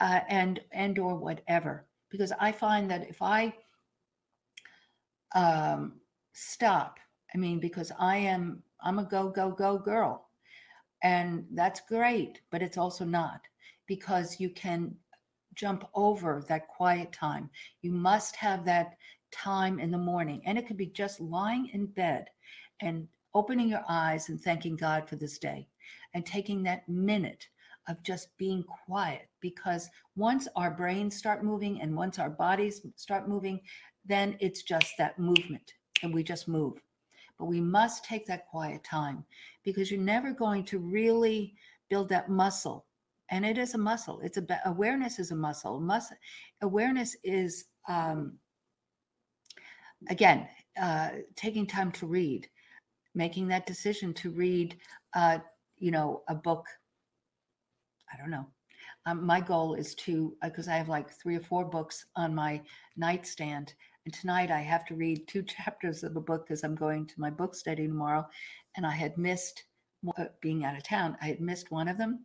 uh, 0.00 0.20
and 0.28 0.60
and 0.72 0.98
or 0.98 1.14
whatever. 1.14 1.86
Because 2.10 2.32
I 2.40 2.50
find 2.52 2.90
that 2.90 3.08
if 3.08 3.22
I 3.22 3.54
um, 5.34 6.00
stop, 6.32 6.98
I 7.34 7.38
mean, 7.38 7.60
because 7.60 7.92
I 7.98 8.16
am 8.16 8.62
I'm 8.80 8.98
a 8.98 9.04
go, 9.04 9.28
go, 9.28 9.50
go 9.50 9.78
girl. 9.78 10.28
And 11.02 11.46
that's 11.52 11.80
great, 11.80 12.40
but 12.50 12.62
it's 12.62 12.78
also 12.78 13.04
not 13.04 13.40
because 13.86 14.40
you 14.40 14.50
can 14.50 14.94
jump 15.56 15.88
over 15.94 16.44
that 16.48 16.68
quiet 16.68 17.12
time. 17.12 17.50
You 17.82 17.92
must 17.92 18.36
have 18.36 18.64
that 18.64 18.96
time 19.32 19.80
in 19.80 19.90
the 19.90 19.98
morning. 19.98 20.40
And 20.44 20.56
it 20.56 20.66
could 20.66 20.76
be 20.76 20.86
just 20.86 21.20
lying 21.20 21.68
in 21.72 21.86
bed 21.86 22.28
and 22.80 23.08
opening 23.34 23.68
your 23.68 23.84
eyes 23.88 24.28
and 24.28 24.40
thanking 24.40 24.76
God 24.76 25.08
for 25.08 25.16
this 25.16 25.38
day 25.38 25.68
and 26.14 26.24
taking 26.24 26.62
that 26.62 26.88
minute 26.88 27.46
of 27.88 28.02
just 28.02 28.36
being 28.38 28.64
quiet 28.86 29.28
because 29.40 29.88
once 30.16 30.48
our 30.56 30.70
brains 30.70 31.16
start 31.16 31.44
moving 31.44 31.80
and 31.80 31.94
once 31.94 32.18
our 32.18 32.30
bodies 32.30 32.82
start 32.96 33.28
moving, 33.28 33.60
then 34.04 34.36
it's 34.40 34.62
just 34.62 34.92
that 34.98 35.18
movement 35.18 35.74
and 36.02 36.12
we 36.12 36.22
just 36.22 36.48
move 36.48 36.80
but 37.38 37.46
we 37.46 37.60
must 37.60 38.04
take 38.04 38.26
that 38.26 38.46
quiet 38.48 38.82
time 38.82 39.24
because 39.64 39.90
you're 39.90 40.00
never 40.00 40.32
going 40.32 40.64
to 40.64 40.78
really 40.78 41.54
build 41.88 42.08
that 42.08 42.30
muscle 42.30 42.86
and 43.30 43.44
it 43.44 43.58
is 43.58 43.74
a 43.74 43.78
muscle 43.78 44.20
it's 44.22 44.36
a 44.38 44.60
awareness 44.66 45.18
is 45.18 45.30
a 45.30 45.36
muscle 45.36 45.80
muscle 45.80 46.16
awareness 46.62 47.16
is 47.24 47.66
um, 47.88 48.38
again 50.08 50.48
uh, 50.80 51.10
taking 51.34 51.66
time 51.66 51.90
to 51.92 52.06
read 52.06 52.48
making 53.14 53.48
that 53.48 53.66
decision 53.66 54.12
to 54.12 54.30
read 54.30 54.76
uh, 55.14 55.38
you 55.78 55.90
know 55.90 56.22
a 56.28 56.34
book 56.34 56.66
i 58.12 58.16
don't 58.16 58.30
know 58.30 58.46
um, 59.06 59.24
my 59.24 59.40
goal 59.40 59.74
is 59.74 59.94
to 59.94 60.36
because 60.42 60.68
uh, 60.68 60.72
i 60.72 60.76
have 60.76 60.88
like 60.88 61.10
three 61.10 61.36
or 61.36 61.40
four 61.40 61.64
books 61.64 62.06
on 62.16 62.34
my 62.34 62.60
nightstand 62.96 63.74
and 64.06 64.14
tonight 64.14 64.52
I 64.52 64.60
have 64.60 64.84
to 64.86 64.94
read 64.94 65.26
two 65.26 65.42
chapters 65.64 66.02
of 66.04 66.16
a 66.16 66.20
book 66.20 66.46
because 66.46 66.62
I'm 66.62 66.76
going 66.76 67.06
to 67.06 67.20
my 67.20 67.28
book 67.28 67.54
study 67.54 67.86
tomorrow. 67.86 68.24
And 68.76 68.86
I 68.86 68.92
had 68.92 69.18
missed 69.18 69.64
uh, 70.16 70.26
being 70.40 70.64
out 70.64 70.76
of 70.76 70.84
town, 70.84 71.16
I 71.20 71.26
had 71.26 71.40
missed 71.40 71.72
one 71.72 71.88
of 71.88 71.98
them. 71.98 72.24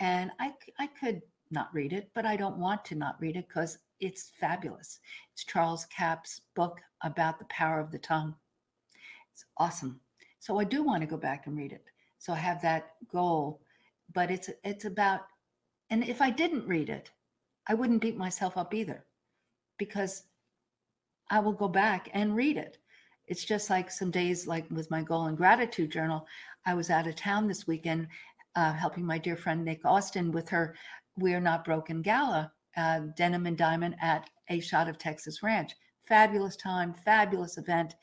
And 0.00 0.30
I, 0.40 0.52
I 0.78 0.86
could 0.86 1.22
not 1.50 1.68
read 1.72 1.92
it, 1.92 2.10
but 2.14 2.26
I 2.26 2.36
don't 2.36 2.58
want 2.58 2.84
to 2.86 2.94
not 2.94 3.20
read 3.20 3.36
it 3.36 3.48
because 3.48 3.78
it's 4.00 4.32
fabulous. 4.40 4.98
It's 5.32 5.44
Charles 5.44 5.84
Capps' 5.86 6.40
book 6.54 6.80
about 7.02 7.38
the 7.38 7.44
power 7.46 7.78
of 7.78 7.90
the 7.90 7.98
tongue. 7.98 8.34
It's 9.32 9.44
awesome. 9.58 10.00
So 10.40 10.58
I 10.58 10.64
do 10.64 10.82
want 10.82 11.02
to 11.02 11.06
go 11.06 11.16
back 11.16 11.46
and 11.46 11.56
read 11.56 11.72
it. 11.72 11.84
So 12.18 12.32
I 12.32 12.36
have 12.36 12.62
that 12.62 12.94
goal, 13.10 13.60
but 14.12 14.30
it's 14.30 14.50
it's 14.64 14.84
about 14.84 15.22
and 15.90 16.04
if 16.04 16.22
I 16.22 16.30
didn't 16.30 16.66
read 16.66 16.88
it, 16.88 17.10
I 17.68 17.74
wouldn't 17.74 18.00
beat 18.00 18.16
myself 18.16 18.56
up 18.56 18.74
either 18.74 19.04
because 19.78 20.24
I 21.30 21.38
will 21.40 21.52
go 21.52 21.68
back 21.68 22.08
and 22.12 22.34
read 22.34 22.56
it. 22.56 22.78
It's 23.26 23.44
just 23.44 23.70
like 23.70 23.90
some 23.90 24.10
days, 24.10 24.46
like 24.46 24.70
with 24.70 24.90
my 24.90 25.02
goal 25.02 25.26
and 25.26 25.36
gratitude 25.36 25.92
journal, 25.92 26.26
I 26.66 26.74
was 26.74 26.90
out 26.90 27.06
of 27.06 27.16
town 27.16 27.46
this 27.46 27.66
weekend 27.66 28.08
uh, 28.56 28.72
helping 28.72 29.04
my 29.04 29.18
dear 29.18 29.36
friend 29.36 29.64
Nick 29.64 29.84
Austin 29.84 30.32
with 30.32 30.48
her 30.48 30.74
We're 31.16 31.40
Not 31.40 31.64
Broken 31.64 32.02
Gala, 32.02 32.52
uh, 32.76 33.00
Denim 33.16 33.46
and 33.46 33.56
Diamond 33.56 33.96
at 34.00 34.28
A 34.48 34.60
Shot 34.60 34.88
of 34.88 34.98
Texas 34.98 35.42
Ranch. 35.42 35.72
Fabulous 36.06 36.56
time, 36.56 36.92
fabulous 36.92 37.58
event. 37.58 37.94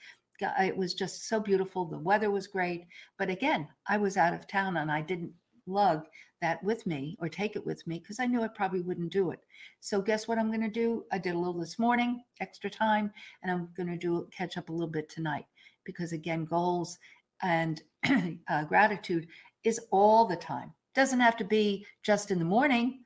it 0.41 0.75
was 0.75 0.93
just 0.93 1.27
so 1.27 1.39
beautiful. 1.39 1.85
The 1.85 1.99
weather 1.99 2.31
was 2.31 2.47
great. 2.47 2.85
But 3.17 3.29
again, 3.29 3.67
I 3.87 3.97
was 3.97 4.17
out 4.17 4.33
of 4.33 4.47
town 4.47 4.77
and 4.77 4.91
I 4.91 5.01
didn't 5.01 5.33
lug 5.67 6.05
that 6.41 6.63
with 6.63 6.85
me 6.85 7.17
or 7.19 7.27
take 7.27 7.55
it 7.55 7.65
with 7.65 7.85
me 7.85 7.99
because 7.99 8.19
I 8.19 8.25
knew 8.25 8.41
I 8.41 8.47
probably 8.47 8.81
wouldn't 8.81 9.11
do 9.11 9.31
it. 9.31 9.39
So 9.81 10.01
guess 10.01 10.27
what 10.27 10.37
I'm 10.37 10.49
going 10.49 10.61
to 10.61 10.69
do? 10.69 11.03
I 11.11 11.17
did 11.17 11.35
a 11.35 11.37
little 11.37 11.59
this 11.59 11.77
morning, 11.77 12.23
extra 12.39 12.69
time, 12.69 13.11
and 13.43 13.51
I'm 13.51 13.69
going 13.75 13.89
to 13.89 13.97
do 13.97 14.27
catch 14.35 14.57
up 14.57 14.69
a 14.69 14.71
little 14.71 14.87
bit 14.87 15.09
tonight 15.09 15.45
because 15.83 16.13
again, 16.13 16.45
goals 16.45 16.97
and 17.41 17.81
uh, 18.49 18.63
gratitude 18.65 19.27
is 19.63 19.79
all 19.91 20.25
the 20.25 20.35
time. 20.35 20.73
Doesn't 20.95 21.19
have 21.19 21.37
to 21.37 21.43
be 21.43 21.85
just 22.03 22.31
in 22.31 22.39
the 22.39 22.45
morning. 22.45 23.01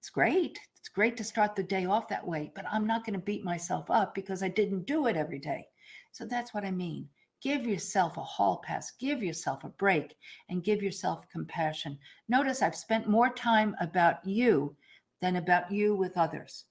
It's 0.00 0.10
great. 0.10 0.58
It's 0.78 0.88
great 0.88 1.16
to 1.16 1.24
start 1.24 1.56
the 1.56 1.62
day 1.62 1.86
off 1.86 2.08
that 2.08 2.26
way, 2.26 2.52
but 2.54 2.64
I'm 2.70 2.86
not 2.86 3.04
going 3.04 3.18
to 3.18 3.24
beat 3.24 3.44
myself 3.44 3.90
up 3.90 4.14
because 4.14 4.42
I 4.42 4.48
didn't 4.48 4.86
do 4.86 5.06
it 5.06 5.16
every 5.16 5.38
day. 5.38 5.66
So 6.12 6.24
that's 6.24 6.54
what 6.54 6.64
I 6.64 6.70
mean. 6.70 7.08
Give 7.42 7.66
yourself 7.66 8.16
a 8.16 8.22
hall 8.22 8.62
pass, 8.64 8.92
give 8.92 9.22
yourself 9.22 9.64
a 9.64 9.68
break, 9.68 10.14
and 10.48 10.64
give 10.64 10.82
yourself 10.82 11.28
compassion. 11.28 11.98
Notice 12.28 12.62
I've 12.62 12.76
spent 12.76 13.08
more 13.08 13.30
time 13.30 13.76
about 13.80 14.24
you 14.24 14.74
than 15.20 15.36
about 15.36 15.70
you 15.70 15.94
with 15.94 16.16
others 16.16 16.64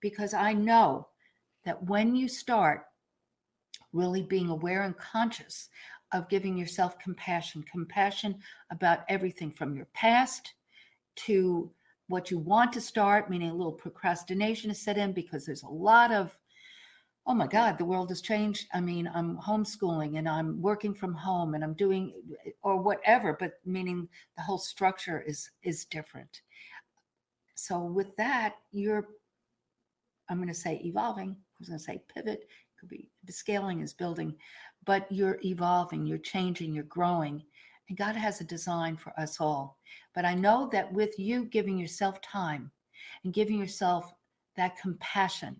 because 0.00 0.34
I 0.34 0.52
know 0.52 1.08
that 1.64 1.82
when 1.84 2.14
you 2.14 2.28
start 2.28 2.84
really 3.92 4.22
being 4.22 4.48
aware 4.48 4.82
and 4.82 4.96
conscious 4.96 5.68
of 6.12 6.28
giving 6.28 6.56
yourself 6.56 6.98
compassion, 6.98 7.64
compassion 7.70 8.38
about 8.70 9.00
everything 9.08 9.50
from 9.50 9.74
your 9.74 9.86
past 9.94 10.54
to 11.14 11.70
what 12.08 12.30
you 12.30 12.38
want 12.38 12.72
to 12.72 12.80
start, 12.80 13.30
meaning 13.30 13.50
a 13.50 13.54
little 13.54 13.72
procrastination 13.72 14.70
is 14.70 14.80
set 14.80 14.98
in 14.98 15.12
because 15.12 15.46
there's 15.46 15.62
a 15.62 15.68
lot 15.68 16.12
of 16.12 16.38
oh 17.26 17.34
my 17.34 17.46
God, 17.46 17.78
the 17.78 17.84
world 17.84 18.08
has 18.08 18.20
changed. 18.20 18.66
I 18.74 18.80
mean, 18.80 19.08
I'm 19.14 19.38
homeschooling 19.38 20.18
and 20.18 20.28
I'm 20.28 20.60
working 20.60 20.92
from 20.92 21.14
home 21.14 21.54
and 21.54 21.62
I'm 21.62 21.74
doing 21.74 22.12
or 22.62 22.78
whatever, 22.78 23.36
but 23.38 23.60
meaning 23.64 24.08
the 24.36 24.42
whole 24.42 24.58
structure 24.58 25.20
is 25.20 25.50
is 25.62 25.84
different. 25.84 26.42
So 27.54 27.80
with 27.80 28.16
that, 28.16 28.56
you're 28.72 29.06
I'm 30.28 30.38
going 30.38 30.48
to 30.48 30.54
say 30.54 30.80
evolving. 30.84 31.30
I 31.30 31.56
was 31.58 31.68
going 31.68 31.78
to 31.78 31.84
say 31.84 32.02
pivot. 32.12 32.48
Could 32.78 32.88
be 32.88 33.10
the 33.24 33.32
scaling 33.32 33.80
is 33.80 33.94
building, 33.94 34.34
but 34.84 35.10
you're 35.10 35.38
evolving, 35.44 36.06
you're 36.06 36.18
changing, 36.18 36.72
you're 36.72 36.84
growing. 36.84 37.42
And 37.88 37.98
God 37.98 38.16
has 38.16 38.40
a 38.40 38.44
design 38.44 38.96
for 38.96 39.12
us 39.18 39.40
all. 39.40 39.78
But 40.14 40.24
I 40.24 40.34
know 40.34 40.68
that 40.72 40.92
with 40.92 41.18
you 41.18 41.44
giving 41.46 41.78
yourself 41.78 42.20
time 42.20 42.70
and 43.24 43.32
giving 43.32 43.58
yourself 43.58 44.12
that 44.56 44.78
compassion 44.80 45.56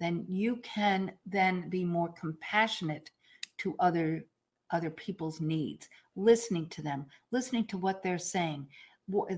then 0.00 0.24
you 0.28 0.56
can 0.56 1.12
then 1.26 1.68
be 1.68 1.84
more 1.84 2.12
compassionate 2.12 3.10
to 3.58 3.74
other 3.80 4.24
other 4.70 4.90
people's 4.90 5.40
needs 5.40 5.88
listening 6.16 6.68
to 6.68 6.82
them 6.82 7.06
listening 7.30 7.64
to 7.66 7.78
what 7.78 8.02
they're 8.02 8.18
saying 8.18 8.66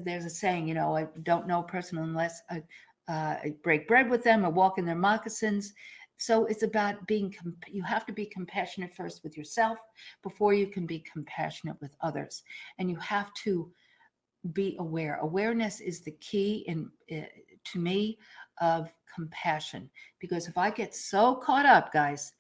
there's 0.05 0.25
a 0.25 0.31
saying 0.31 0.67
you 0.67 0.75
know 0.75 0.97
i 0.97 1.07
don't 1.23 1.47
know 1.47 1.61
a 1.61 1.65
person 1.65 1.99
unless 1.99 2.43
I, 2.51 2.63
uh, 3.09 3.37
break 3.65 3.89
bread 3.89 4.09
with 4.09 4.23
them 4.23 4.45
or 4.45 4.51
walk 4.51 4.79
in 4.79 4.85
their 4.85 4.95
moccasins 4.95 5.73
so 6.21 6.45
it's 6.47 6.63
about 6.63 7.07
being 7.07 7.35
you 7.67 7.83
have 7.83 8.07
to 8.07 8.13
be 8.13 8.27
compassionate 8.27 8.95
first 8.95 9.25
with 9.25 9.37
yourself 9.37 9.79
before 10.23 10.53
you 10.53 10.67
can 10.67 10.87
be 10.87 11.05
compassionate 11.13 11.77
with 11.81 11.97
others 12.03 12.43
and 12.79 12.91
you 12.91 12.97
have 12.97 13.33
to 13.35 13.73
be 14.53 14.77
aware 14.79 15.17
awareness 15.23 15.81
is 15.81 16.01
the 16.01 16.17
key 16.21 16.65
in 16.67 16.91
uh, 17.11 17.25
to 17.65 17.79
me 17.79 18.19
of 18.61 18.93
compassion. 19.13 19.91
Because 20.19 20.47
if 20.47 20.57
I 20.57 20.71
get 20.71 20.95
so 20.95 21.35
caught 21.35 21.67
up, 21.67 21.93
guys, 21.93 22.33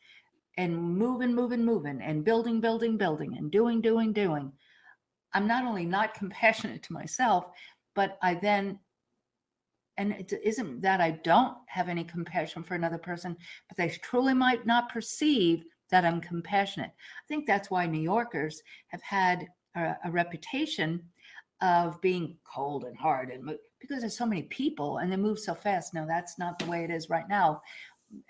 and 0.56 0.76
moving, 0.76 1.34
moving, 1.34 1.64
moving, 1.64 2.00
and 2.02 2.25
building, 2.25 2.60
building, 2.60 2.96
building, 2.96 3.37
and 3.37 3.50
doing, 3.50 3.80
doing, 3.80 4.12
doing, 4.12 4.52
I'm 5.33 5.46
not 5.46 5.64
only 5.64 5.87
not 5.87 6.14
compassionate 6.14 6.83
to 6.85 6.92
myself, 6.92 7.48
but 7.94 8.18
I 8.22 8.35
then, 8.35 8.78
and 9.96 10.12
it 10.12 10.33
isn't 10.42 10.81
that 10.81 11.00
I 11.00 11.12
don't 11.24 11.57
have 11.66 11.88
any 11.88 12.05
compassion 12.05 12.62
for 12.62 12.74
another 12.74 12.98
person, 12.98 13.37
but 13.68 13.76
they 13.76 13.88
truly 13.88 14.35
might 14.35 14.66
not 14.66 14.88
perceive 14.88 15.64
that 15.90 16.05
I'm 16.05 16.20
compassionate. 16.20 16.90
I 16.90 17.26
think 17.29 17.46
that's 17.46 17.70
why 17.70 17.87
New 17.87 18.00
Yorkers 18.00 18.62
have 18.88 19.03
had 19.03 19.48
a, 19.74 19.96
a 20.05 20.11
reputation 20.11 21.03
of 21.61 22.00
being 22.00 22.37
cold 22.44 22.85
and 22.85 22.96
hard 22.96 23.31
and 23.31 23.44
because 23.81 24.00
there's 24.00 24.16
so 24.16 24.26
many 24.26 24.42
people 24.44 24.98
and 24.98 25.12
they 25.12 25.16
move 25.16 25.38
so 25.38 25.55
fast. 25.55 25.94
No, 25.94 26.07
that's 26.07 26.38
not 26.38 26.59
the 26.59 26.66
way 26.66 26.85
it 26.85 26.90
is 26.90 27.11
right 27.11 27.29
now. 27.29 27.61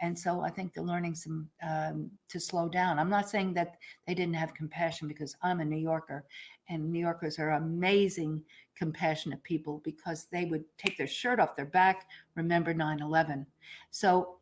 And 0.01 0.19
so 0.19 0.43
I 0.43 0.51
think 0.51 0.75
they're 0.75 0.85
learning 0.85 1.15
some 1.15 1.49
um, 1.67 2.11
to 2.29 2.39
slow 2.39 2.69
down. 2.69 2.99
I'm 2.99 3.09
not 3.09 3.31
saying 3.31 3.55
that 3.55 3.77
they 4.07 4.15
didn't 4.15 4.35
have 4.35 4.55
compassion 4.55 5.09
because 5.09 5.35
I'm 5.43 5.61
a 5.61 5.65
New 5.65 5.79
Yorker, 5.79 6.25
and 6.71 6.91
New 6.91 7.01
Yorkers 7.01 7.39
are 7.39 7.51
amazing, 7.51 8.43
compassionate 8.77 9.43
people 9.43 9.83
because 9.85 10.27
they 10.33 10.47
would 10.47 10.65
take 10.79 10.97
their 10.97 11.07
shirt 11.07 11.39
off 11.39 11.57
their 11.57 11.67
back. 11.67 12.09
Remember 12.37 12.73
9/11. 12.73 13.45
So, 13.91 14.39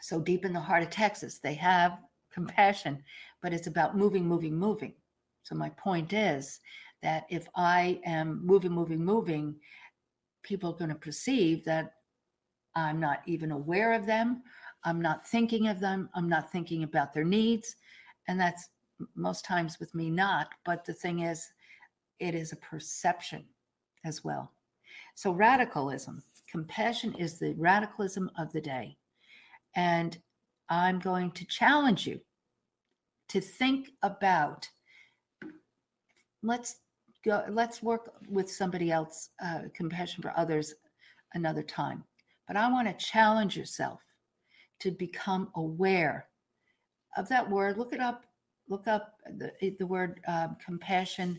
so 0.00 0.20
deep 0.20 0.44
in 0.44 0.52
the 0.52 0.60
heart 0.60 0.84
of 0.84 0.90
Texas, 0.90 1.38
they 1.38 1.54
have 1.54 1.98
compassion, 2.30 3.02
but 3.40 3.52
it's 3.52 3.66
about 3.66 3.96
moving, 3.96 4.26
moving, 4.26 4.56
moving. 4.56 4.94
So 5.42 5.54
my 5.56 5.70
point 5.70 6.12
is 6.12 6.60
that 7.02 7.26
if 7.28 7.48
I 7.56 8.00
am 8.04 8.46
moving, 8.46 8.70
moving, 8.70 9.04
moving, 9.04 9.56
people 10.42 10.70
are 10.70 10.78
going 10.78 10.90
to 10.90 10.96
perceive 10.96 11.64
that 11.64 11.94
I'm 12.74 13.00
not 13.00 13.22
even 13.26 13.50
aware 13.50 13.92
of 13.92 14.06
them. 14.06 14.42
I'm 14.84 15.00
not 15.00 15.26
thinking 15.26 15.68
of 15.68 15.80
them. 15.80 16.08
I'm 16.14 16.28
not 16.28 16.50
thinking 16.50 16.84
about 16.84 17.12
their 17.12 17.24
needs. 17.24 17.76
And 18.28 18.40
that's 18.40 18.68
most 19.14 19.44
times 19.44 19.78
with 19.78 19.94
me 19.94 20.10
not. 20.10 20.48
But 20.64 20.84
the 20.84 20.92
thing 20.92 21.20
is, 21.20 21.52
it 22.18 22.34
is 22.34 22.52
a 22.52 22.56
perception 22.56 23.44
as 24.04 24.24
well. 24.24 24.52
So, 25.14 25.32
radicalism, 25.32 26.22
compassion 26.50 27.14
is 27.14 27.38
the 27.38 27.54
radicalism 27.54 28.30
of 28.38 28.52
the 28.52 28.60
day. 28.60 28.96
And 29.74 30.18
I'm 30.68 30.98
going 30.98 31.30
to 31.32 31.46
challenge 31.46 32.06
you 32.06 32.20
to 33.28 33.40
think 33.40 33.88
about 34.02 34.68
let's 36.42 36.76
go 37.24 37.44
let's 37.48 37.82
work 37.82 38.12
with 38.28 38.50
somebody 38.50 38.90
else 38.90 39.30
uh, 39.42 39.60
compassion 39.74 40.22
for 40.22 40.32
others 40.36 40.74
another 41.34 41.62
time 41.62 42.04
but 42.46 42.56
i 42.56 42.70
want 42.70 42.86
to 42.86 43.06
challenge 43.06 43.56
yourself 43.56 44.00
to 44.80 44.90
become 44.90 45.48
aware 45.54 46.26
of 47.16 47.28
that 47.28 47.48
word 47.48 47.78
look 47.78 47.92
it 47.92 48.00
up 48.00 48.24
look 48.72 48.86
up 48.88 49.04
the, 49.38 49.50
the 49.78 49.86
word 49.86 50.20
um, 50.26 50.56
compassion 50.64 51.38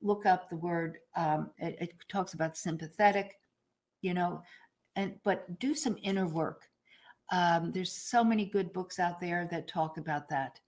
look 0.00 0.24
up 0.26 0.48
the 0.48 0.56
word 0.56 0.98
um, 1.16 1.50
it, 1.58 1.76
it 1.80 1.90
talks 2.08 2.34
about 2.34 2.56
sympathetic 2.56 3.28
you 4.00 4.14
know 4.14 4.42
and 4.98 5.14
but 5.22 5.58
do 5.60 5.74
some 5.74 5.96
inner 6.02 6.26
work. 6.26 6.62
Um, 7.30 7.70
there's 7.72 7.92
so 7.92 8.24
many 8.24 8.44
good 8.44 8.72
books 8.72 8.98
out 8.98 9.20
there 9.20 9.46
that 9.50 9.68
talk 9.68 9.96
about 9.96 10.28
that. 10.28 10.58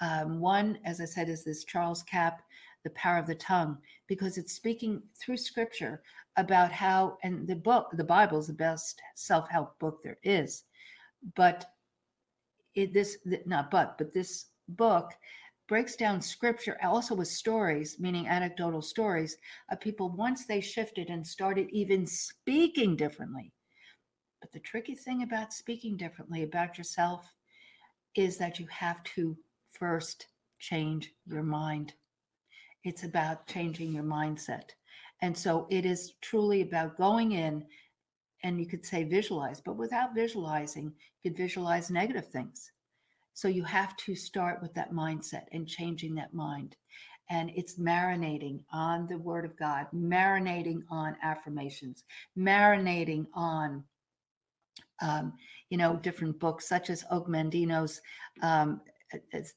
Um, 0.00 0.40
one 0.40 0.78
as 0.84 1.00
i 1.00 1.04
said 1.04 1.28
is 1.28 1.44
this 1.44 1.62
charles 1.62 2.02
capps 2.02 2.42
the 2.82 2.90
power 2.90 3.18
of 3.18 3.28
the 3.28 3.36
tongue 3.36 3.78
because 4.08 4.36
it's 4.36 4.52
speaking 4.52 5.00
through 5.16 5.36
scripture 5.36 6.02
about 6.36 6.72
how 6.72 7.16
and 7.22 7.46
the 7.46 7.54
book 7.54 7.90
the 7.92 8.02
bible 8.02 8.38
is 8.40 8.48
the 8.48 8.52
best 8.52 9.00
self-help 9.14 9.78
book 9.78 10.02
there 10.02 10.18
is. 10.24 10.64
But 11.36 11.64
it 12.74 12.92
this 12.92 13.18
not 13.46 13.70
but 13.70 13.96
but 13.98 14.12
this 14.12 14.46
book 14.68 15.12
breaks 15.66 15.96
down 15.96 16.20
scripture 16.20 16.76
also 16.82 17.14
with 17.14 17.28
stories 17.28 17.96
meaning 17.98 18.28
anecdotal 18.28 18.82
stories 18.82 19.36
of 19.70 19.80
people 19.80 20.10
once 20.10 20.46
they 20.46 20.60
shifted 20.60 21.08
and 21.08 21.26
started 21.26 21.68
even 21.70 22.06
speaking 22.06 22.96
differently 22.96 23.52
but 24.40 24.52
the 24.52 24.60
tricky 24.60 24.94
thing 24.94 25.22
about 25.22 25.52
speaking 25.52 25.96
differently 25.96 26.42
about 26.42 26.76
yourself 26.76 27.32
is 28.14 28.36
that 28.36 28.58
you 28.58 28.66
have 28.70 29.02
to 29.04 29.36
first 29.72 30.26
change 30.58 31.12
your 31.26 31.42
mind 31.42 31.94
it's 32.84 33.04
about 33.04 33.46
changing 33.46 33.92
your 33.92 34.04
mindset. 34.04 34.70
And 35.22 35.36
so 35.36 35.66
it 35.70 35.86
is 35.86 36.14
truly 36.20 36.60
about 36.60 36.98
going 36.98 37.32
in 37.32 37.64
and 38.42 38.60
you 38.60 38.66
could 38.66 38.84
say 38.84 39.04
visualize, 39.04 39.60
but 39.60 39.76
without 39.76 40.14
visualizing, 40.14 40.92
you 41.22 41.30
could 41.30 41.36
visualize 41.36 41.90
negative 41.90 42.26
things. 42.28 42.70
So 43.34 43.48
you 43.48 43.64
have 43.64 43.96
to 43.98 44.14
start 44.14 44.62
with 44.62 44.72
that 44.74 44.92
mindset 44.92 45.44
and 45.52 45.68
changing 45.68 46.14
that 46.14 46.32
mind. 46.32 46.76
And 47.30 47.50
it's 47.54 47.78
marinating 47.78 48.60
on 48.72 49.06
the 49.06 49.18
word 49.18 49.44
of 49.44 49.56
God, 49.56 49.86
marinating 49.94 50.82
on 50.90 51.16
affirmations, 51.22 52.04
marinating 52.38 53.26
on, 53.34 53.82
um, 55.02 55.32
you 55.70 55.78
know, 55.78 55.96
different 55.96 56.38
books 56.38 56.68
such 56.68 56.90
as 56.90 57.04
Og 57.10 57.26
Mandino's 57.28 58.00
um, 58.42 58.80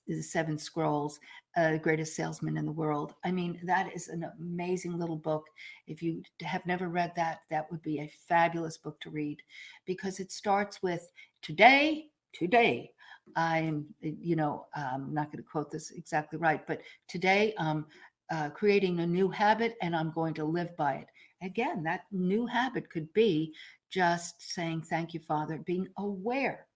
the 0.07 0.21
Seven 0.21 0.57
Scrolls, 0.57 1.19
uh, 1.55 1.77
Greatest 1.77 2.15
Salesman 2.15 2.57
in 2.57 2.65
the 2.65 2.71
World. 2.71 3.13
I 3.23 3.31
mean, 3.31 3.59
that 3.63 3.93
is 3.93 4.07
an 4.07 4.25
amazing 4.39 4.97
little 4.97 5.15
book. 5.15 5.45
If 5.87 6.01
you 6.01 6.21
have 6.41 6.65
never 6.65 6.89
read 6.89 7.13
that, 7.15 7.39
that 7.49 7.69
would 7.71 7.81
be 7.81 7.99
a 7.99 8.11
fabulous 8.27 8.77
book 8.77 8.99
to 9.01 9.09
read 9.09 9.41
because 9.85 10.19
it 10.19 10.31
starts 10.31 10.81
with 10.83 11.09
today, 11.41 12.05
today, 12.33 12.91
I'm, 13.35 13.85
you 14.01 14.35
know, 14.35 14.65
I'm 14.75 15.13
not 15.13 15.31
going 15.31 15.43
to 15.43 15.49
quote 15.49 15.71
this 15.71 15.91
exactly 15.91 16.39
right, 16.39 16.65
but 16.67 16.81
today 17.07 17.53
I'm 17.57 17.85
uh, 18.29 18.49
creating 18.49 18.99
a 18.99 19.07
new 19.07 19.29
habit 19.29 19.75
and 19.81 19.95
I'm 19.95 20.11
going 20.11 20.33
to 20.35 20.45
live 20.45 20.75
by 20.77 20.95
it. 20.95 21.07
Again, 21.41 21.83
that 21.83 22.01
new 22.11 22.45
habit 22.45 22.89
could 22.89 23.11
be 23.13 23.53
just 23.91 24.41
saying, 24.53 24.81
Thank 24.81 25.13
you, 25.13 25.19
Father, 25.19 25.59
being 25.65 25.87
aware. 25.97 26.67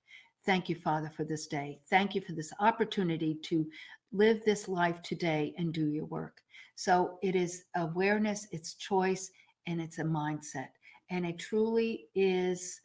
Thank 0.46 0.70
you, 0.70 0.76
Father, 0.76 1.12
for 1.16 1.24
this 1.24 1.48
day. 1.48 1.80
Thank 1.90 2.16
you 2.16 2.22
for 2.22 2.34
this 2.34 2.52
opportunity 2.60 3.36
to 3.44 3.68
live 4.12 4.44
this 4.44 4.68
life 4.68 5.02
today 5.02 5.54
and 5.58 5.74
do 5.74 5.88
your 5.88 6.06
work. 6.06 6.42
So 6.76 7.20
it 7.22 7.36
is 7.36 7.66
awareness, 7.76 8.48
it's 8.52 8.74
choice, 8.76 9.30
and 9.68 9.80
it's 9.80 10.00
a 10.00 10.04
mindset. 10.04 10.70
And 11.10 11.26
it 11.26 11.38
truly 11.38 12.08
is 12.16 12.82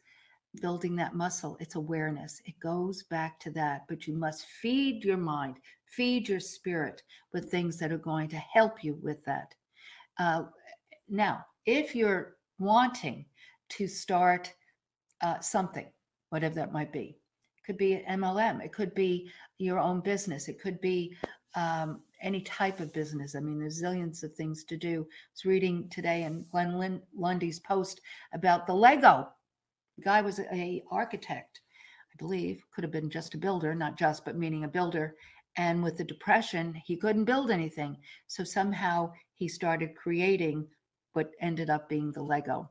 building 0.61 0.95
that 0.95 1.15
muscle. 1.15 1.57
It's 1.59 1.75
awareness. 1.75 2.41
It 2.45 2.59
goes 2.59 3.03
back 3.03 3.39
to 3.41 3.51
that. 3.51 3.85
But 3.87 4.07
you 4.07 4.13
must 4.13 4.45
feed 4.45 5.03
your 5.03 5.17
mind, 5.17 5.57
feed 5.85 6.27
your 6.27 6.39
spirit 6.39 7.03
with 7.33 7.49
things 7.49 7.77
that 7.77 7.91
are 7.91 7.97
going 7.97 8.29
to 8.29 8.37
help 8.37 8.83
you 8.83 8.95
with 9.01 9.23
that. 9.25 9.53
Uh, 10.19 10.43
now, 11.09 11.45
if 11.65 11.95
you're 11.95 12.37
wanting 12.59 13.25
to 13.69 13.87
start 13.87 14.53
uh, 15.21 15.39
something, 15.39 15.87
whatever 16.29 16.55
that 16.55 16.73
might 16.73 16.91
be, 16.91 17.17
it 17.57 17.65
could 17.65 17.77
be 17.77 17.93
an 17.93 18.19
MLM, 18.21 18.63
it 18.63 18.73
could 18.73 18.93
be 18.95 19.29
your 19.57 19.79
own 19.79 20.01
business, 20.01 20.47
it 20.47 20.61
could 20.61 20.79
be 20.81 21.15
um, 21.55 22.01
any 22.21 22.41
type 22.41 22.79
of 22.79 22.93
business. 22.93 23.35
I 23.35 23.39
mean, 23.39 23.59
there's 23.59 23.81
zillions 23.81 24.23
of 24.23 24.33
things 24.33 24.63
to 24.65 24.77
do. 24.77 25.07
I 25.09 25.13
was 25.33 25.45
reading 25.45 25.89
today 25.89 26.23
in 26.23 26.45
Glenn 26.51 27.01
Lundy's 27.15 27.59
post 27.59 28.01
about 28.33 28.67
the 28.67 28.73
Lego 28.73 29.29
the 29.97 30.03
guy 30.03 30.21
was 30.21 30.39
a 30.39 30.83
architect, 30.91 31.61
I 32.13 32.15
believe, 32.17 32.63
could 32.73 32.83
have 32.83 32.91
been 32.91 33.09
just 33.09 33.33
a 33.33 33.37
builder, 33.37 33.73
not 33.73 33.97
just, 33.97 34.23
but 34.23 34.37
meaning 34.37 34.63
a 34.63 34.67
builder. 34.67 35.15
And 35.57 35.83
with 35.83 35.97
the 35.97 36.03
depression, 36.03 36.73
he 36.85 36.95
couldn't 36.95 37.25
build 37.25 37.49
anything. 37.49 37.97
So 38.27 38.43
somehow 38.43 39.11
he 39.33 39.47
started 39.47 39.95
creating 39.95 40.67
what 41.13 41.31
ended 41.41 41.69
up 41.69 41.89
being 41.89 42.11
the 42.11 42.21
Lego. 42.21 42.69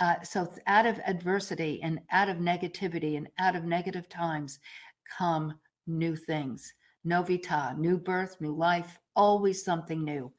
Uh, 0.00 0.20
so 0.22 0.52
out 0.66 0.86
of 0.86 1.00
adversity 1.06 1.80
and 1.82 2.00
out 2.10 2.28
of 2.28 2.38
negativity 2.38 3.16
and 3.16 3.28
out 3.38 3.56
of 3.56 3.64
negative 3.64 4.08
times 4.08 4.58
come 5.16 5.54
new 5.86 6.16
things. 6.16 6.72
Novita, 7.06 7.76
new 7.78 7.98
birth, 7.98 8.36
new 8.40 8.54
life, 8.54 8.98
always 9.16 9.64
something 9.64 10.04
new. 10.04 10.32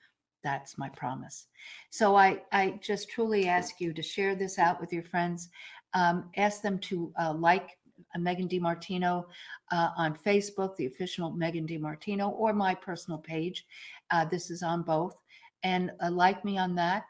That's 0.43 0.77
my 0.77 0.89
promise. 0.89 1.47
So 1.89 2.15
I, 2.15 2.41
I 2.51 2.79
just 2.82 3.10
truly 3.10 3.47
ask 3.47 3.82
you 3.82 3.93
to 3.93 4.01
share 4.01 4.36
this 4.36 4.58
out 4.58 4.79
with 4.79 4.93
your 4.93 5.03
friends. 5.03 5.49
Um, 5.93 6.30
ask 6.38 6.62
them 6.62 6.80
to 6.80 7.12
uh, 7.19 7.34
like 7.34 7.78
uh, 8.15 8.19
Megan 8.19 8.47
DiMartino 8.47 9.25
uh, 9.71 9.89
on 9.97 10.15
Facebook, 10.15 10.75
the 10.75 10.86
official 10.86 11.32
Megan 11.32 11.67
DiMartino, 11.67 12.32
or 12.32 12.54
my 12.54 12.73
personal 12.75 13.17
page. 13.17 13.65
Uh, 14.12 14.25
this 14.25 14.49
is 14.49 14.63
on 14.63 14.84
both. 14.84 15.21
And 15.63 15.91
uh, 16.02 16.12
like 16.12 16.45
me 16.45 16.58
on 16.58 16.75
that 16.75 17.04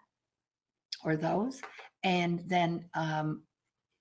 or 1.03 1.15
those. 1.15 1.61
And 2.03 2.41
then 2.47 2.85
um, 2.93 3.43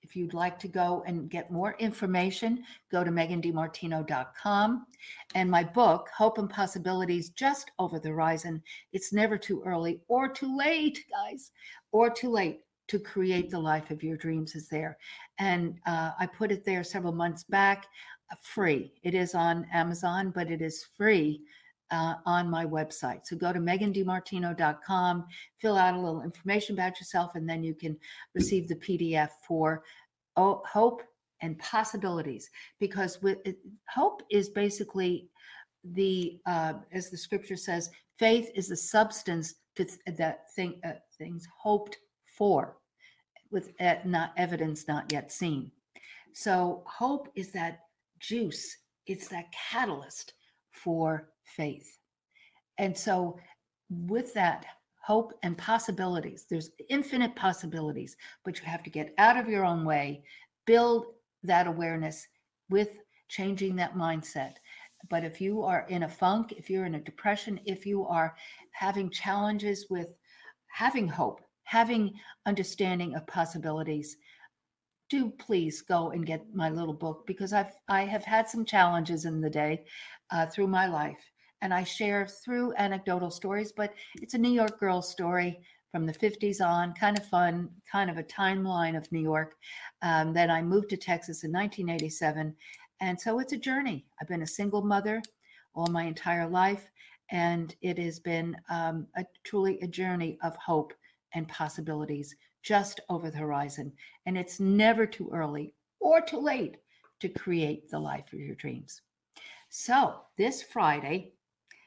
if 0.03 0.17
you'd 0.17 0.35
like 0.35 0.59
to 0.61 0.69
go 0.69 1.03
and 1.07 1.29
get 1.29 1.51
more 1.51 1.77
information, 1.79 2.64
go 2.91 3.05
to 3.05 3.11
megandimartino.com. 3.11 4.87
And 5.35 5.51
my 5.51 5.64
book, 5.64 6.09
Hope 6.17 6.38
and 6.38 6.49
Possibilities 6.49 7.31
Just 7.31 7.71
Over 7.79 7.99
the 7.99 8.09
Horizon, 8.09 8.62
it's 8.93 9.12
never 9.12 9.37
too 9.37 9.62
early 9.67 10.01
or 10.09 10.29
too 10.29 10.57
late, 10.57 11.05
guys, 11.11 11.51
or 11.93 12.11
too 12.11 12.31
late 12.31 12.61
to 12.88 12.98
create 12.98 13.51
the 13.51 13.59
life 13.59 13.90
of 13.90 14.03
your 14.03 14.16
dreams 14.16 14.55
is 14.55 14.68
there. 14.68 14.98
And 15.38 15.79
uh, 15.87 16.12
I 16.18 16.27
put 16.27 16.51
it 16.51 16.64
there 16.64 16.83
several 16.83 17.12
months 17.12 17.44
back, 17.44 17.87
uh, 18.33 18.37
free. 18.42 18.92
It 19.03 19.14
is 19.14 19.35
on 19.35 19.66
Amazon, 19.72 20.33
but 20.35 20.51
it 20.51 20.62
is 20.62 20.87
free 20.96 21.42
uh, 21.90 22.14
on 22.27 22.51
my 22.51 22.64
website. 22.64 23.20
So 23.27 23.37
go 23.37 23.53
to 23.53 23.61
megandimartino.com, 23.61 25.27
fill 25.59 25.77
out 25.77 25.94
a 25.94 26.01
little 26.01 26.22
information 26.22 26.74
about 26.74 26.98
yourself, 26.98 27.35
and 27.35 27.48
then 27.48 27.62
you 27.62 27.74
can 27.74 27.96
receive 28.35 28.68
the 28.68 28.77
PDF 28.77 29.31
for 29.46 29.85
oh, 30.37 30.62
hope 30.66 31.03
and 31.40 31.59
possibilities. 31.59 32.51
Because 32.81 33.20
with 33.22 33.38
it, 33.44 33.59
hope 33.88 34.22
is 34.31 34.48
basically 34.48 35.29
the, 35.85 36.40
uh, 36.46 36.74
as 36.92 37.11
the 37.11 37.16
scripture 37.16 37.57
says, 37.57 37.90
faith 38.18 38.51
is 38.55 38.68
the 38.68 38.77
substance 38.77 39.55
to 39.77 39.85
th- 39.85 40.16
that 40.16 40.53
thing, 40.55 40.81
uh, 40.85 40.92
things 41.18 41.46
hoped 41.57 41.98
for 42.38 42.79
with 43.51 43.72
not 44.05 44.33
evidence 44.37 44.87
not 44.87 45.12
yet 45.12 45.33
seen. 45.33 45.72
So 46.33 46.85
hope 46.87 47.29
is 47.35 47.51
that 47.53 47.81
juice, 48.20 48.77
it's 49.07 49.29
that 49.29 49.46
catalyst 49.70 50.35
for 50.70 51.31
faith. 51.42 51.98
And 52.79 52.96
so 52.96 53.38
with 53.90 54.33
that 54.35 54.66
hope 55.03 55.33
and 55.42 55.59
possibilities, 55.59 56.46
there's 56.48 56.70
infinite 56.88 57.35
possibilities, 57.35 58.16
but 58.44 58.61
you 58.61 58.66
have 58.66 58.83
to 58.85 58.90
get 58.90 59.14
out 59.18 59.37
of 59.37 59.48
your 59.48 59.64
own 59.64 59.85
way, 59.85 60.22
build 60.66 61.07
that 61.42 61.66
awareness 61.66 62.27
with 62.68 62.98
changing 63.29 63.74
that 63.77 63.94
mindset. 63.94 64.55
But 65.09 65.24
if 65.24 65.40
you 65.40 65.62
are 65.62 65.87
in 65.88 66.03
a 66.03 66.09
funk, 66.09 66.53
if 66.53 66.68
you're 66.68 66.85
in 66.85 66.96
a 66.96 67.01
depression, 67.01 67.59
if 67.64 67.87
you 67.87 68.05
are 68.07 68.37
having 68.72 69.11
challenges 69.11 69.87
with 69.88 70.14
having 70.66 71.09
hope, 71.09 71.40
having 71.68 72.14
understanding 72.46 73.14
of 73.14 73.26
possibilities 73.26 74.16
do 75.11 75.31
please 75.38 75.83
go 75.83 76.11
and 76.12 76.24
get 76.24 76.54
my 76.54 76.70
little 76.70 76.94
book 76.94 77.26
because 77.26 77.52
I've 77.52 77.72
I 77.88 78.07
have 78.07 78.24
had 78.24 78.48
some 78.48 78.64
challenges 78.64 79.26
in 79.26 79.42
the 79.42 79.50
day 79.50 79.85
uh, 80.31 80.46
through 80.46 80.68
my 80.68 80.87
life, 80.87 81.31
and 81.61 81.74
I 81.74 81.85
share 81.85 82.26
through 82.26 82.74
anecdotal 82.76 83.31
stories. 83.31 83.70
But 83.70 83.92
it's 84.22 84.33
a 84.33 84.38
New 84.38 84.50
York 84.50 84.81
girl 84.81 85.02
story 85.02 85.61
from 85.92 86.07
the 86.07 86.12
50s 86.14 86.62
on, 86.62 86.94
kind 86.94 87.18
of 87.18 87.26
fun, 87.26 87.68
kind 87.90 88.09
of 88.11 88.16
a 88.16 88.22
timeline 88.22 88.96
of 88.96 89.11
New 89.12 89.20
York. 89.20 89.54
Um, 90.00 90.33
then 90.33 90.50
I 90.50 90.62
moved 90.62 90.88
to 90.90 90.96
Texas 90.96 91.44
in 91.44 91.52
1987, 91.52 92.54
and 93.00 93.20
so 93.20 93.40
it's 93.40 93.52
a 93.52 93.59
journey. 93.59 94.07
I've 94.20 94.28
been 94.28 94.42
a 94.42 94.46
single 94.46 94.83
mother 94.83 95.20
all 95.74 95.87
my 95.88 96.04
entire 96.04 96.48
life, 96.48 96.90
and 97.31 97.76
it 97.83 97.98
has 97.98 98.18
been 98.20 98.57
um, 98.70 99.07
a 99.16 99.24
truly 99.44 99.78
a 99.81 99.87
journey 99.87 100.38
of 100.42 100.57
hope 100.57 100.94
and 101.35 101.49
possibilities 101.49 102.35
just 102.62 103.01
over 103.09 103.31
the 103.31 103.38
horizon. 103.38 103.93
And 104.27 104.37
it's 104.37 104.61
never 104.61 105.07
too 105.07 105.31
early 105.33 105.75
or 106.01 106.21
too 106.21 106.41
late 106.41 106.79
to 107.21 107.29
create 107.29 107.91
the 107.91 107.99
life 107.99 108.33
of 108.33 108.41
your 108.41 108.55
dreams. 108.55 109.03
So, 109.71 110.21
this 110.37 110.62
Friday, 110.62 111.33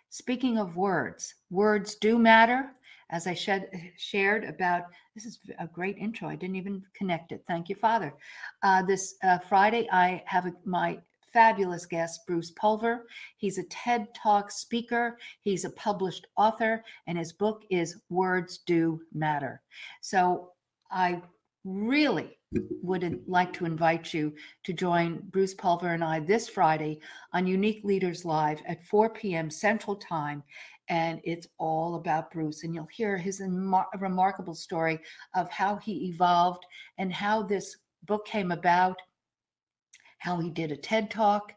speaking 0.10 0.58
of 0.58 0.76
words, 0.76 1.36
words 1.50 1.96
do 1.96 2.20
matter. 2.20 2.72
As 3.10 3.28
I 3.28 3.34
shed, 3.34 3.70
shared 3.98 4.46
about, 4.46 4.84
this 5.16 5.26
is 5.26 5.40
a 5.60 5.68
great 5.68 5.98
intro. 5.98 6.30
I 6.30 6.36
didn't 6.36 6.56
even 6.56 6.84
connect 6.94 7.32
it. 7.32 7.44
Thank 7.48 7.68
you, 7.70 7.76
Father. 7.76 8.14
Uh, 8.64 8.84
this 8.84 9.16
uh, 9.24 9.40
Friday, 9.40 9.88
I 9.92 10.24
have 10.26 10.46
a, 10.46 10.54
my 10.64 11.00
fabulous 11.34 11.86
guest, 11.86 12.22
Bruce 12.28 12.52
Pulver. 12.52 13.08
He's 13.38 13.58
a 13.58 13.64
TED 13.64 14.08
Talk 14.14 14.52
speaker, 14.52 15.18
he's 15.42 15.66
a 15.66 15.72
published 15.72 16.28
author, 16.38 16.84
and 17.08 17.18
his 17.18 17.34
book 17.34 17.64
is 17.70 18.02
Words 18.10 18.60
Do 18.66 19.02
Matter. 19.14 19.62
So 20.02 20.52
I 20.92 21.22
really 21.64 22.38
would 22.82 23.24
like 23.28 23.54
to 23.54 23.66
invite 23.66 24.14
you 24.14 24.34
to 24.64 24.74
join 24.74 25.22
Bruce 25.30 25.54
Pulver 25.54 25.94
and 25.94 26.04
I 26.04 26.20
this 26.20 26.50
Friday 26.50 27.00
on 27.34 27.48
Unique 27.48 27.82
Leaders 27.84 28.26
Live 28.26 28.62
at 28.68 28.84
4 28.86 29.12
p.m. 29.12 29.50
Central 29.50 29.96
Time. 29.96 30.44
And 30.90 31.22
it's 31.24 31.48
all 31.58 31.96
about 31.96 32.32
Bruce. 32.32 32.64
And 32.64 32.76
you'll 32.76 32.90
hear 32.92 33.18
his 33.18 33.42
remarkable 34.00 34.56
story 34.56 35.00
of 35.36 35.50
how 35.50 35.78
he 35.78 36.10
evolved 36.10 36.66
and 36.98 37.14
how 37.14 37.44
this 37.44 37.78
book 38.06 38.26
came 38.26 38.52
about 38.52 38.98
how 40.22 40.38
he 40.38 40.52
did 40.52 40.72
a 40.72 40.78
TED 40.78 41.10
talk, 41.10 41.52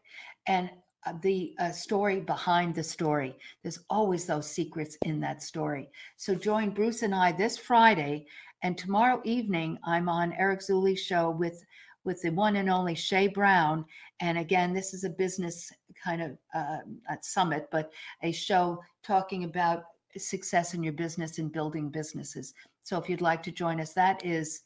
and 0.47 0.71
uh, 1.05 1.13
the 1.21 1.53
uh, 1.59 1.71
story 1.71 2.19
behind 2.19 2.73
the 2.73 2.83
story. 2.83 3.37
There's 3.61 3.79
always 3.91 4.25
those 4.25 4.49
secrets 4.49 4.97
in 5.03 5.19
that 5.19 5.43
story. 5.43 5.87
So 6.17 6.33
join 6.33 6.71
Bruce 6.71 7.03
and 7.03 7.13
I 7.13 7.31
this 7.31 7.59
Friday, 7.59 8.25
and 8.63 8.75
tomorrow 8.75 9.21
evening 9.23 9.77
I'm 9.85 10.09
on 10.09 10.33
Eric 10.33 10.61
Zuley's 10.61 10.99
show 10.99 11.29
with 11.29 11.63
with 12.05 12.21
the 12.23 12.31
one 12.31 12.55
and 12.55 12.69
only 12.69 12.95
Shay 12.95 13.27
Brown. 13.27 13.85
And 14.19 14.37
again, 14.39 14.73
this 14.73 14.93
is 14.93 15.03
a 15.03 15.09
business 15.09 15.71
kind 16.03 16.21
of 16.21 16.37
uh, 16.53 16.79
summit, 17.21 17.67
but 17.71 17.91
a 18.23 18.31
show 18.31 18.81
talking 19.03 19.43
about 19.43 19.83
success 20.17 20.73
in 20.73 20.83
your 20.83 20.93
business 20.93 21.37
and 21.37 21.51
building 21.51 21.89
businesses. 21.89 22.53
So 22.83 22.97
if 22.99 23.09
you'd 23.09 23.21
like 23.21 23.43
to 23.43 23.51
join 23.51 23.79
us, 23.79 23.93
that 23.93 24.23
is, 24.25 24.61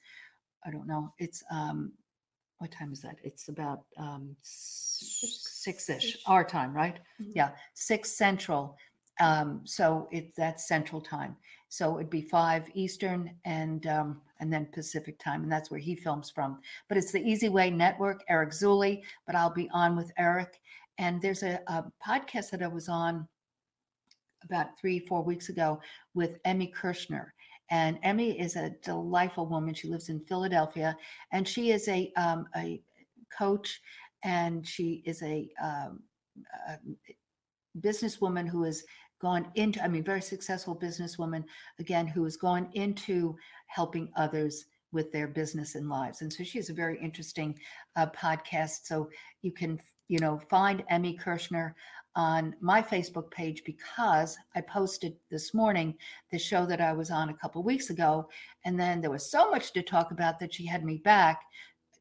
I 0.66 0.72
don't 0.72 0.88
know, 0.88 1.14
it's 1.18 1.44
um, 1.50 1.94
what 2.60 2.72
time 2.72 2.92
is 2.92 3.02
that? 3.02 3.18
It's 3.24 3.48
about 3.48 3.84
um, 3.98 4.36
six-ish 4.44 6.18
our 6.26 6.44
time, 6.44 6.74
right? 6.74 7.00
Mhm. 7.22 7.32
Yeah, 7.34 7.52
six 7.74 8.12
central. 8.12 8.78
Um, 9.22 9.62
so 9.66 10.08
it 10.12 10.36
that's 10.36 10.68
central 10.68 11.02
time. 11.02 11.36
So 11.70 11.98
it'd 11.98 12.10
be 12.10 12.22
five 12.22 12.68
Eastern 12.74 13.32
and 13.46 13.86
um, 13.88 14.22
and 14.40 14.52
then 14.52 14.68
Pacific 14.74 15.18
time, 15.20 15.44
and 15.44 15.52
that's 15.52 15.72
where 15.72 15.80
he 15.80 15.96
films 15.96 16.30
from. 16.30 16.60
But 16.88 16.98
it's 16.98 17.12
the 17.12 17.22
Easy 17.22 17.50
Way 17.50 17.70
Network, 17.70 18.24
Eric 18.30 18.52
Zuley. 18.52 19.04
But 19.26 19.36
I'll 19.36 19.54
be 19.54 19.70
on 19.72 19.96
with 19.96 20.12
Eric, 20.18 20.60
and 20.98 21.22
there's 21.22 21.44
a, 21.44 21.62
a 21.68 21.86
podcast 22.06 22.50
that 22.52 22.62
I 22.62 22.68
was 22.68 22.90
on 22.90 23.28
about 24.44 24.78
three, 24.80 25.00
four 25.00 25.22
weeks 25.22 25.50
ago 25.50 25.80
with 26.14 26.40
Emmy 26.46 26.68
Kirschner. 26.68 27.34
And 27.70 28.00
Emmy 28.04 28.40
is 28.40 28.56
a 28.56 28.72
delightful 28.84 29.46
woman. 29.46 29.74
She 29.74 29.88
lives 29.88 30.10
in 30.10 30.20
Philadelphia, 30.22 30.98
and 31.32 31.48
she 31.48 31.72
is 31.72 31.88
a 31.88 32.12
um, 32.18 32.48
a 32.56 32.82
coach, 33.38 33.82
and 34.24 34.68
she 34.68 35.04
is 35.06 35.22
a, 35.24 35.50
um, 35.62 36.02
a 36.68 36.78
businesswoman 37.80 38.48
who 38.48 38.64
has 38.64 38.84
gone 39.22 39.52
into, 39.56 39.84
I 39.84 39.88
mean, 39.88 40.04
very 40.04 40.22
successful 40.22 40.76
businesswoman, 40.76 41.44
again, 41.80 42.08
who 42.08 42.24
has 42.24 42.38
gone 42.38 42.70
into 42.74 43.36
helping 43.68 44.10
others 44.16 44.66
with 44.92 45.12
their 45.12 45.28
business 45.28 45.76
and 45.76 45.88
lives. 45.88 46.22
And 46.22 46.32
so 46.32 46.44
she 46.44 46.58
has 46.58 46.70
a 46.70 46.74
very 46.74 47.00
interesting 47.00 47.58
uh, 47.96 48.08
podcast. 48.08 48.86
So 48.86 49.10
you 49.42 49.52
can, 49.52 49.80
you 50.08 50.20
know, 50.20 50.40
find 50.50 50.84
Emmy 50.90 51.14
Kirschner 51.14 51.76
on 52.16 52.56
my 52.60 52.82
Facebook 52.82 53.30
page 53.32 53.64
because 53.66 54.38
I 54.56 54.62
posted 54.62 55.16
this 55.30 55.54
morning 55.54 55.96
the 56.32 56.40
show 56.40 56.66
that 56.66 56.82
I 56.82 56.94
was 56.94 57.12
on 57.12 57.30
a 57.30 57.34
couple 57.34 57.64
weeks 57.64 57.90
ago. 57.90 58.30
And 58.66 58.80
then 58.80 59.02
there 59.02 59.12
was 59.12 59.30
so 59.30 59.50
much 59.52 59.72
to 59.74 59.82
talk 59.82 60.12
about 60.12 60.40
that 60.40 60.54
she 60.54 60.66
had 60.66 60.84
me 60.84 60.98
back 60.98 61.42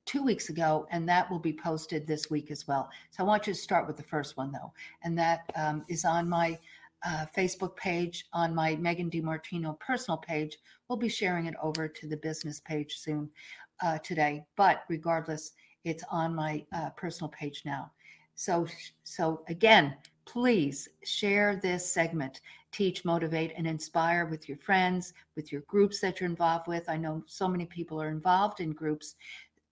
two 0.06 0.22
weeks 0.22 0.48
ago, 0.48 0.86
and 0.90 1.06
that 1.06 1.30
will 1.30 1.38
be 1.38 1.52
posted 1.52 2.06
this 2.06 2.30
week 2.30 2.50
as 2.50 2.66
well. 2.66 2.88
So 3.10 3.22
I 3.22 3.26
want 3.26 3.46
you 3.46 3.52
to 3.52 3.58
start 3.58 3.86
with 3.86 3.98
the 3.98 4.02
first 4.02 4.38
one, 4.38 4.50
though, 4.50 4.72
and 5.02 5.18
that 5.18 5.42
um, 5.54 5.84
is 5.88 6.06
on 6.06 6.26
my 6.26 6.58
uh, 7.04 7.26
Facebook 7.36 7.76
page, 7.76 8.24
on 8.32 8.54
my 8.54 8.74
Megan 8.76 9.10
DiMartino 9.10 9.78
personal 9.78 10.16
page. 10.16 10.56
We'll 10.88 10.98
be 10.98 11.10
sharing 11.10 11.44
it 11.44 11.54
over 11.62 11.86
to 11.86 12.06
the 12.08 12.16
business 12.16 12.58
page 12.60 12.96
soon 12.96 13.28
uh, 13.82 13.98
today, 13.98 14.46
but 14.56 14.84
regardless, 14.88 15.52
it's 15.84 16.04
on 16.10 16.34
my 16.34 16.64
uh, 16.72 16.90
personal 16.96 17.28
page 17.28 17.62
now. 17.64 17.90
So, 18.38 18.68
so 19.02 19.42
again, 19.48 19.96
please 20.24 20.88
share 21.02 21.56
this 21.56 21.84
segment. 21.90 22.40
Teach 22.70 23.04
motivate 23.04 23.52
and 23.56 23.66
inspire 23.66 24.26
with 24.26 24.48
your 24.48 24.58
friends 24.58 25.12
with 25.34 25.50
your 25.50 25.62
groups 25.62 26.00
that 26.00 26.20
you're 26.20 26.30
involved 26.30 26.68
with. 26.68 26.88
I 26.88 26.98
know 26.98 27.24
so 27.26 27.48
many 27.48 27.66
people 27.66 28.00
are 28.00 28.10
involved 28.10 28.60
in 28.60 28.70
groups 28.70 29.16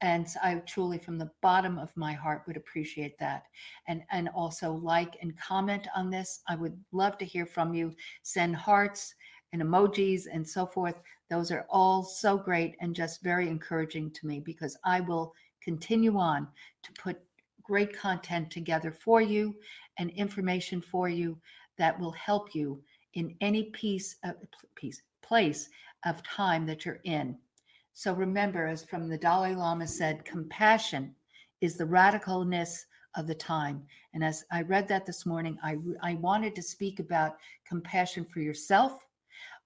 and 0.02 0.26
i 0.42 0.56
truly 0.66 0.98
from 0.98 1.16
the 1.16 1.30
bottom 1.40 1.78
of 1.78 1.96
my 1.96 2.12
heart 2.12 2.42
would 2.48 2.56
appreciate 2.56 3.16
that. 3.20 3.44
And 3.86 4.02
and 4.10 4.28
also 4.30 4.72
like 4.72 5.16
and 5.22 5.38
comment 5.38 5.86
on 5.94 6.10
this. 6.10 6.40
I 6.48 6.56
would 6.56 6.76
love 6.90 7.18
to 7.18 7.24
hear 7.24 7.46
from 7.46 7.72
you. 7.72 7.94
Send 8.22 8.56
hearts 8.56 9.14
and 9.52 9.62
emojis 9.62 10.24
and 10.32 10.46
so 10.46 10.66
forth. 10.66 10.96
Those 11.30 11.52
are 11.52 11.66
all 11.70 12.02
so 12.02 12.36
great 12.36 12.74
and 12.80 12.96
just 12.96 13.22
very 13.22 13.48
encouraging 13.48 14.10
to 14.10 14.26
me 14.26 14.40
because 14.40 14.76
i 14.84 14.98
will 15.00 15.34
continue 15.62 16.18
on 16.18 16.48
to 16.82 16.92
put 17.00 17.20
great 17.66 17.96
content 17.96 18.50
together 18.50 18.92
for 18.92 19.20
you 19.20 19.54
and 19.98 20.10
information 20.10 20.80
for 20.80 21.08
you 21.08 21.38
that 21.78 21.98
will 21.98 22.12
help 22.12 22.54
you 22.54 22.80
in 23.14 23.34
any 23.40 23.64
piece 23.64 24.16
of 24.24 24.34
piece 24.74 25.02
place 25.22 25.68
of 26.04 26.22
time 26.22 26.66
that 26.66 26.84
you're 26.84 27.00
in 27.04 27.36
so 27.98 28.12
remember, 28.12 28.66
as 28.66 28.84
from 28.84 29.08
the 29.08 29.16
Dalai 29.16 29.54
Lama 29.54 29.86
said, 29.86 30.22
compassion 30.26 31.14
is 31.62 31.78
the 31.78 31.84
radicalness 31.84 32.82
of 33.14 33.26
the 33.26 33.34
time. 33.34 33.86
And 34.12 34.22
as 34.22 34.44
I 34.52 34.60
read 34.60 34.86
that 34.88 35.06
this 35.06 35.24
morning, 35.24 35.56
I, 35.64 35.78
I 36.02 36.16
wanted 36.16 36.54
to 36.56 36.62
speak 36.62 37.00
about 37.00 37.38
compassion 37.66 38.26
for 38.26 38.40
yourself. 38.40 39.06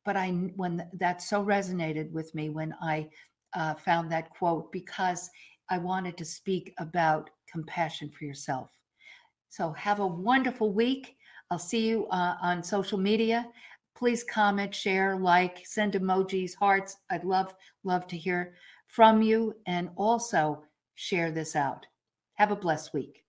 But 0.05 0.17
I, 0.17 0.31
when 0.55 0.89
that 0.93 1.23
so 1.23 1.45
resonated 1.45 2.13
with 2.13 2.33
me 2.33 2.51
when 2.51 2.73
I 2.81 3.09
uh, 3.55 3.75
found 3.75 4.13
that 4.13 4.31
quote, 4.31 4.71
because 4.71 5.29
I 5.71 5.79
wanted 5.79 6.17
to 6.19 6.25
speak 6.25 6.75
about 6.79 7.31
compassion 7.51 8.11
for 8.11 8.25
yourself. 8.25 8.71
So 9.49 9.73
have 9.73 10.01
a 10.01 10.07
wonderful 10.07 10.73
week. 10.73 11.17
I'll 11.51 11.59
see 11.59 11.89
you 11.89 12.07
uh, 12.09 12.37
on 12.43 12.63
social 12.63 12.99
media 12.99 13.47
please 14.01 14.25
comment, 14.25 14.75
share, 14.75 15.15
like, 15.15 15.61
send 15.67 15.93
emojis, 15.93 16.57
hearts. 16.57 16.97
I'd 17.11 17.23
love, 17.23 17.55
love 17.85 18.07
to 18.07 18.17
hear 18.17 18.55
from 18.87 19.21
you 19.21 19.55
and 19.67 19.91
also 19.95 20.65
share 20.95 21.31
this 21.31 21.55
out. 21.55 21.85
Have 22.37 22.51
a 22.51 22.57
blessed 22.57 22.95
week. 22.95 23.25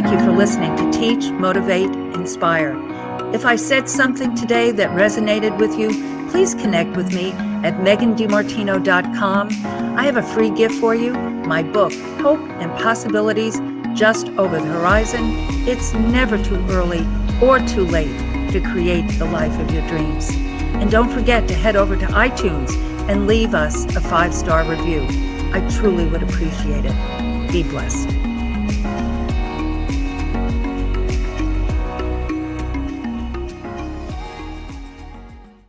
Thank 0.00 0.12
you 0.12 0.24
for 0.24 0.30
listening 0.30 0.76
to 0.76 0.96
Teach, 0.96 1.32
Motivate, 1.32 1.90
Inspire. 2.14 2.76
If 3.34 3.44
I 3.44 3.56
said 3.56 3.88
something 3.88 4.32
today 4.36 4.70
that 4.70 4.90
resonated 4.90 5.58
with 5.58 5.76
you, 5.76 5.88
please 6.30 6.54
connect 6.54 6.96
with 6.96 7.12
me 7.12 7.32
at 7.66 7.74
megandimartino.com. 7.78 9.48
I 9.98 10.04
have 10.04 10.16
a 10.16 10.22
free 10.22 10.50
gift 10.50 10.76
for 10.76 10.94
you 10.94 11.14
my 11.14 11.64
book, 11.64 11.92
Hope 12.20 12.38
and 12.60 12.70
Possibilities 12.78 13.58
just 13.98 14.28
over 14.38 14.60
the 14.60 14.66
horizon, 14.66 15.34
it's 15.66 15.92
never 15.94 16.40
too 16.44 16.64
early 16.68 17.04
or 17.42 17.58
too 17.66 17.84
late 17.84 18.52
to 18.52 18.60
create 18.60 19.18
the 19.18 19.24
life 19.24 19.58
of 19.58 19.68
your 19.72 19.84
dreams. 19.88 20.30
And 20.78 20.92
don't 20.92 21.10
forget 21.10 21.48
to 21.48 21.54
head 21.54 21.74
over 21.74 21.96
to 21.96 22.06
iTunes 22.06 22.70
and 23.08 23.26
leave 23.26 23.52
us 23.52 23.84
a 23.96 24.00
five 24.00 24.32
star 24.32 24.64
review. 24.64 25.04
I 25.52 25.68
truly 25.76 26.06
would 26.06 26.22
appreciate 26.22 26.84
it. 26.86 27.50
Be 27.50 27.64
blessed. 27.64 28.27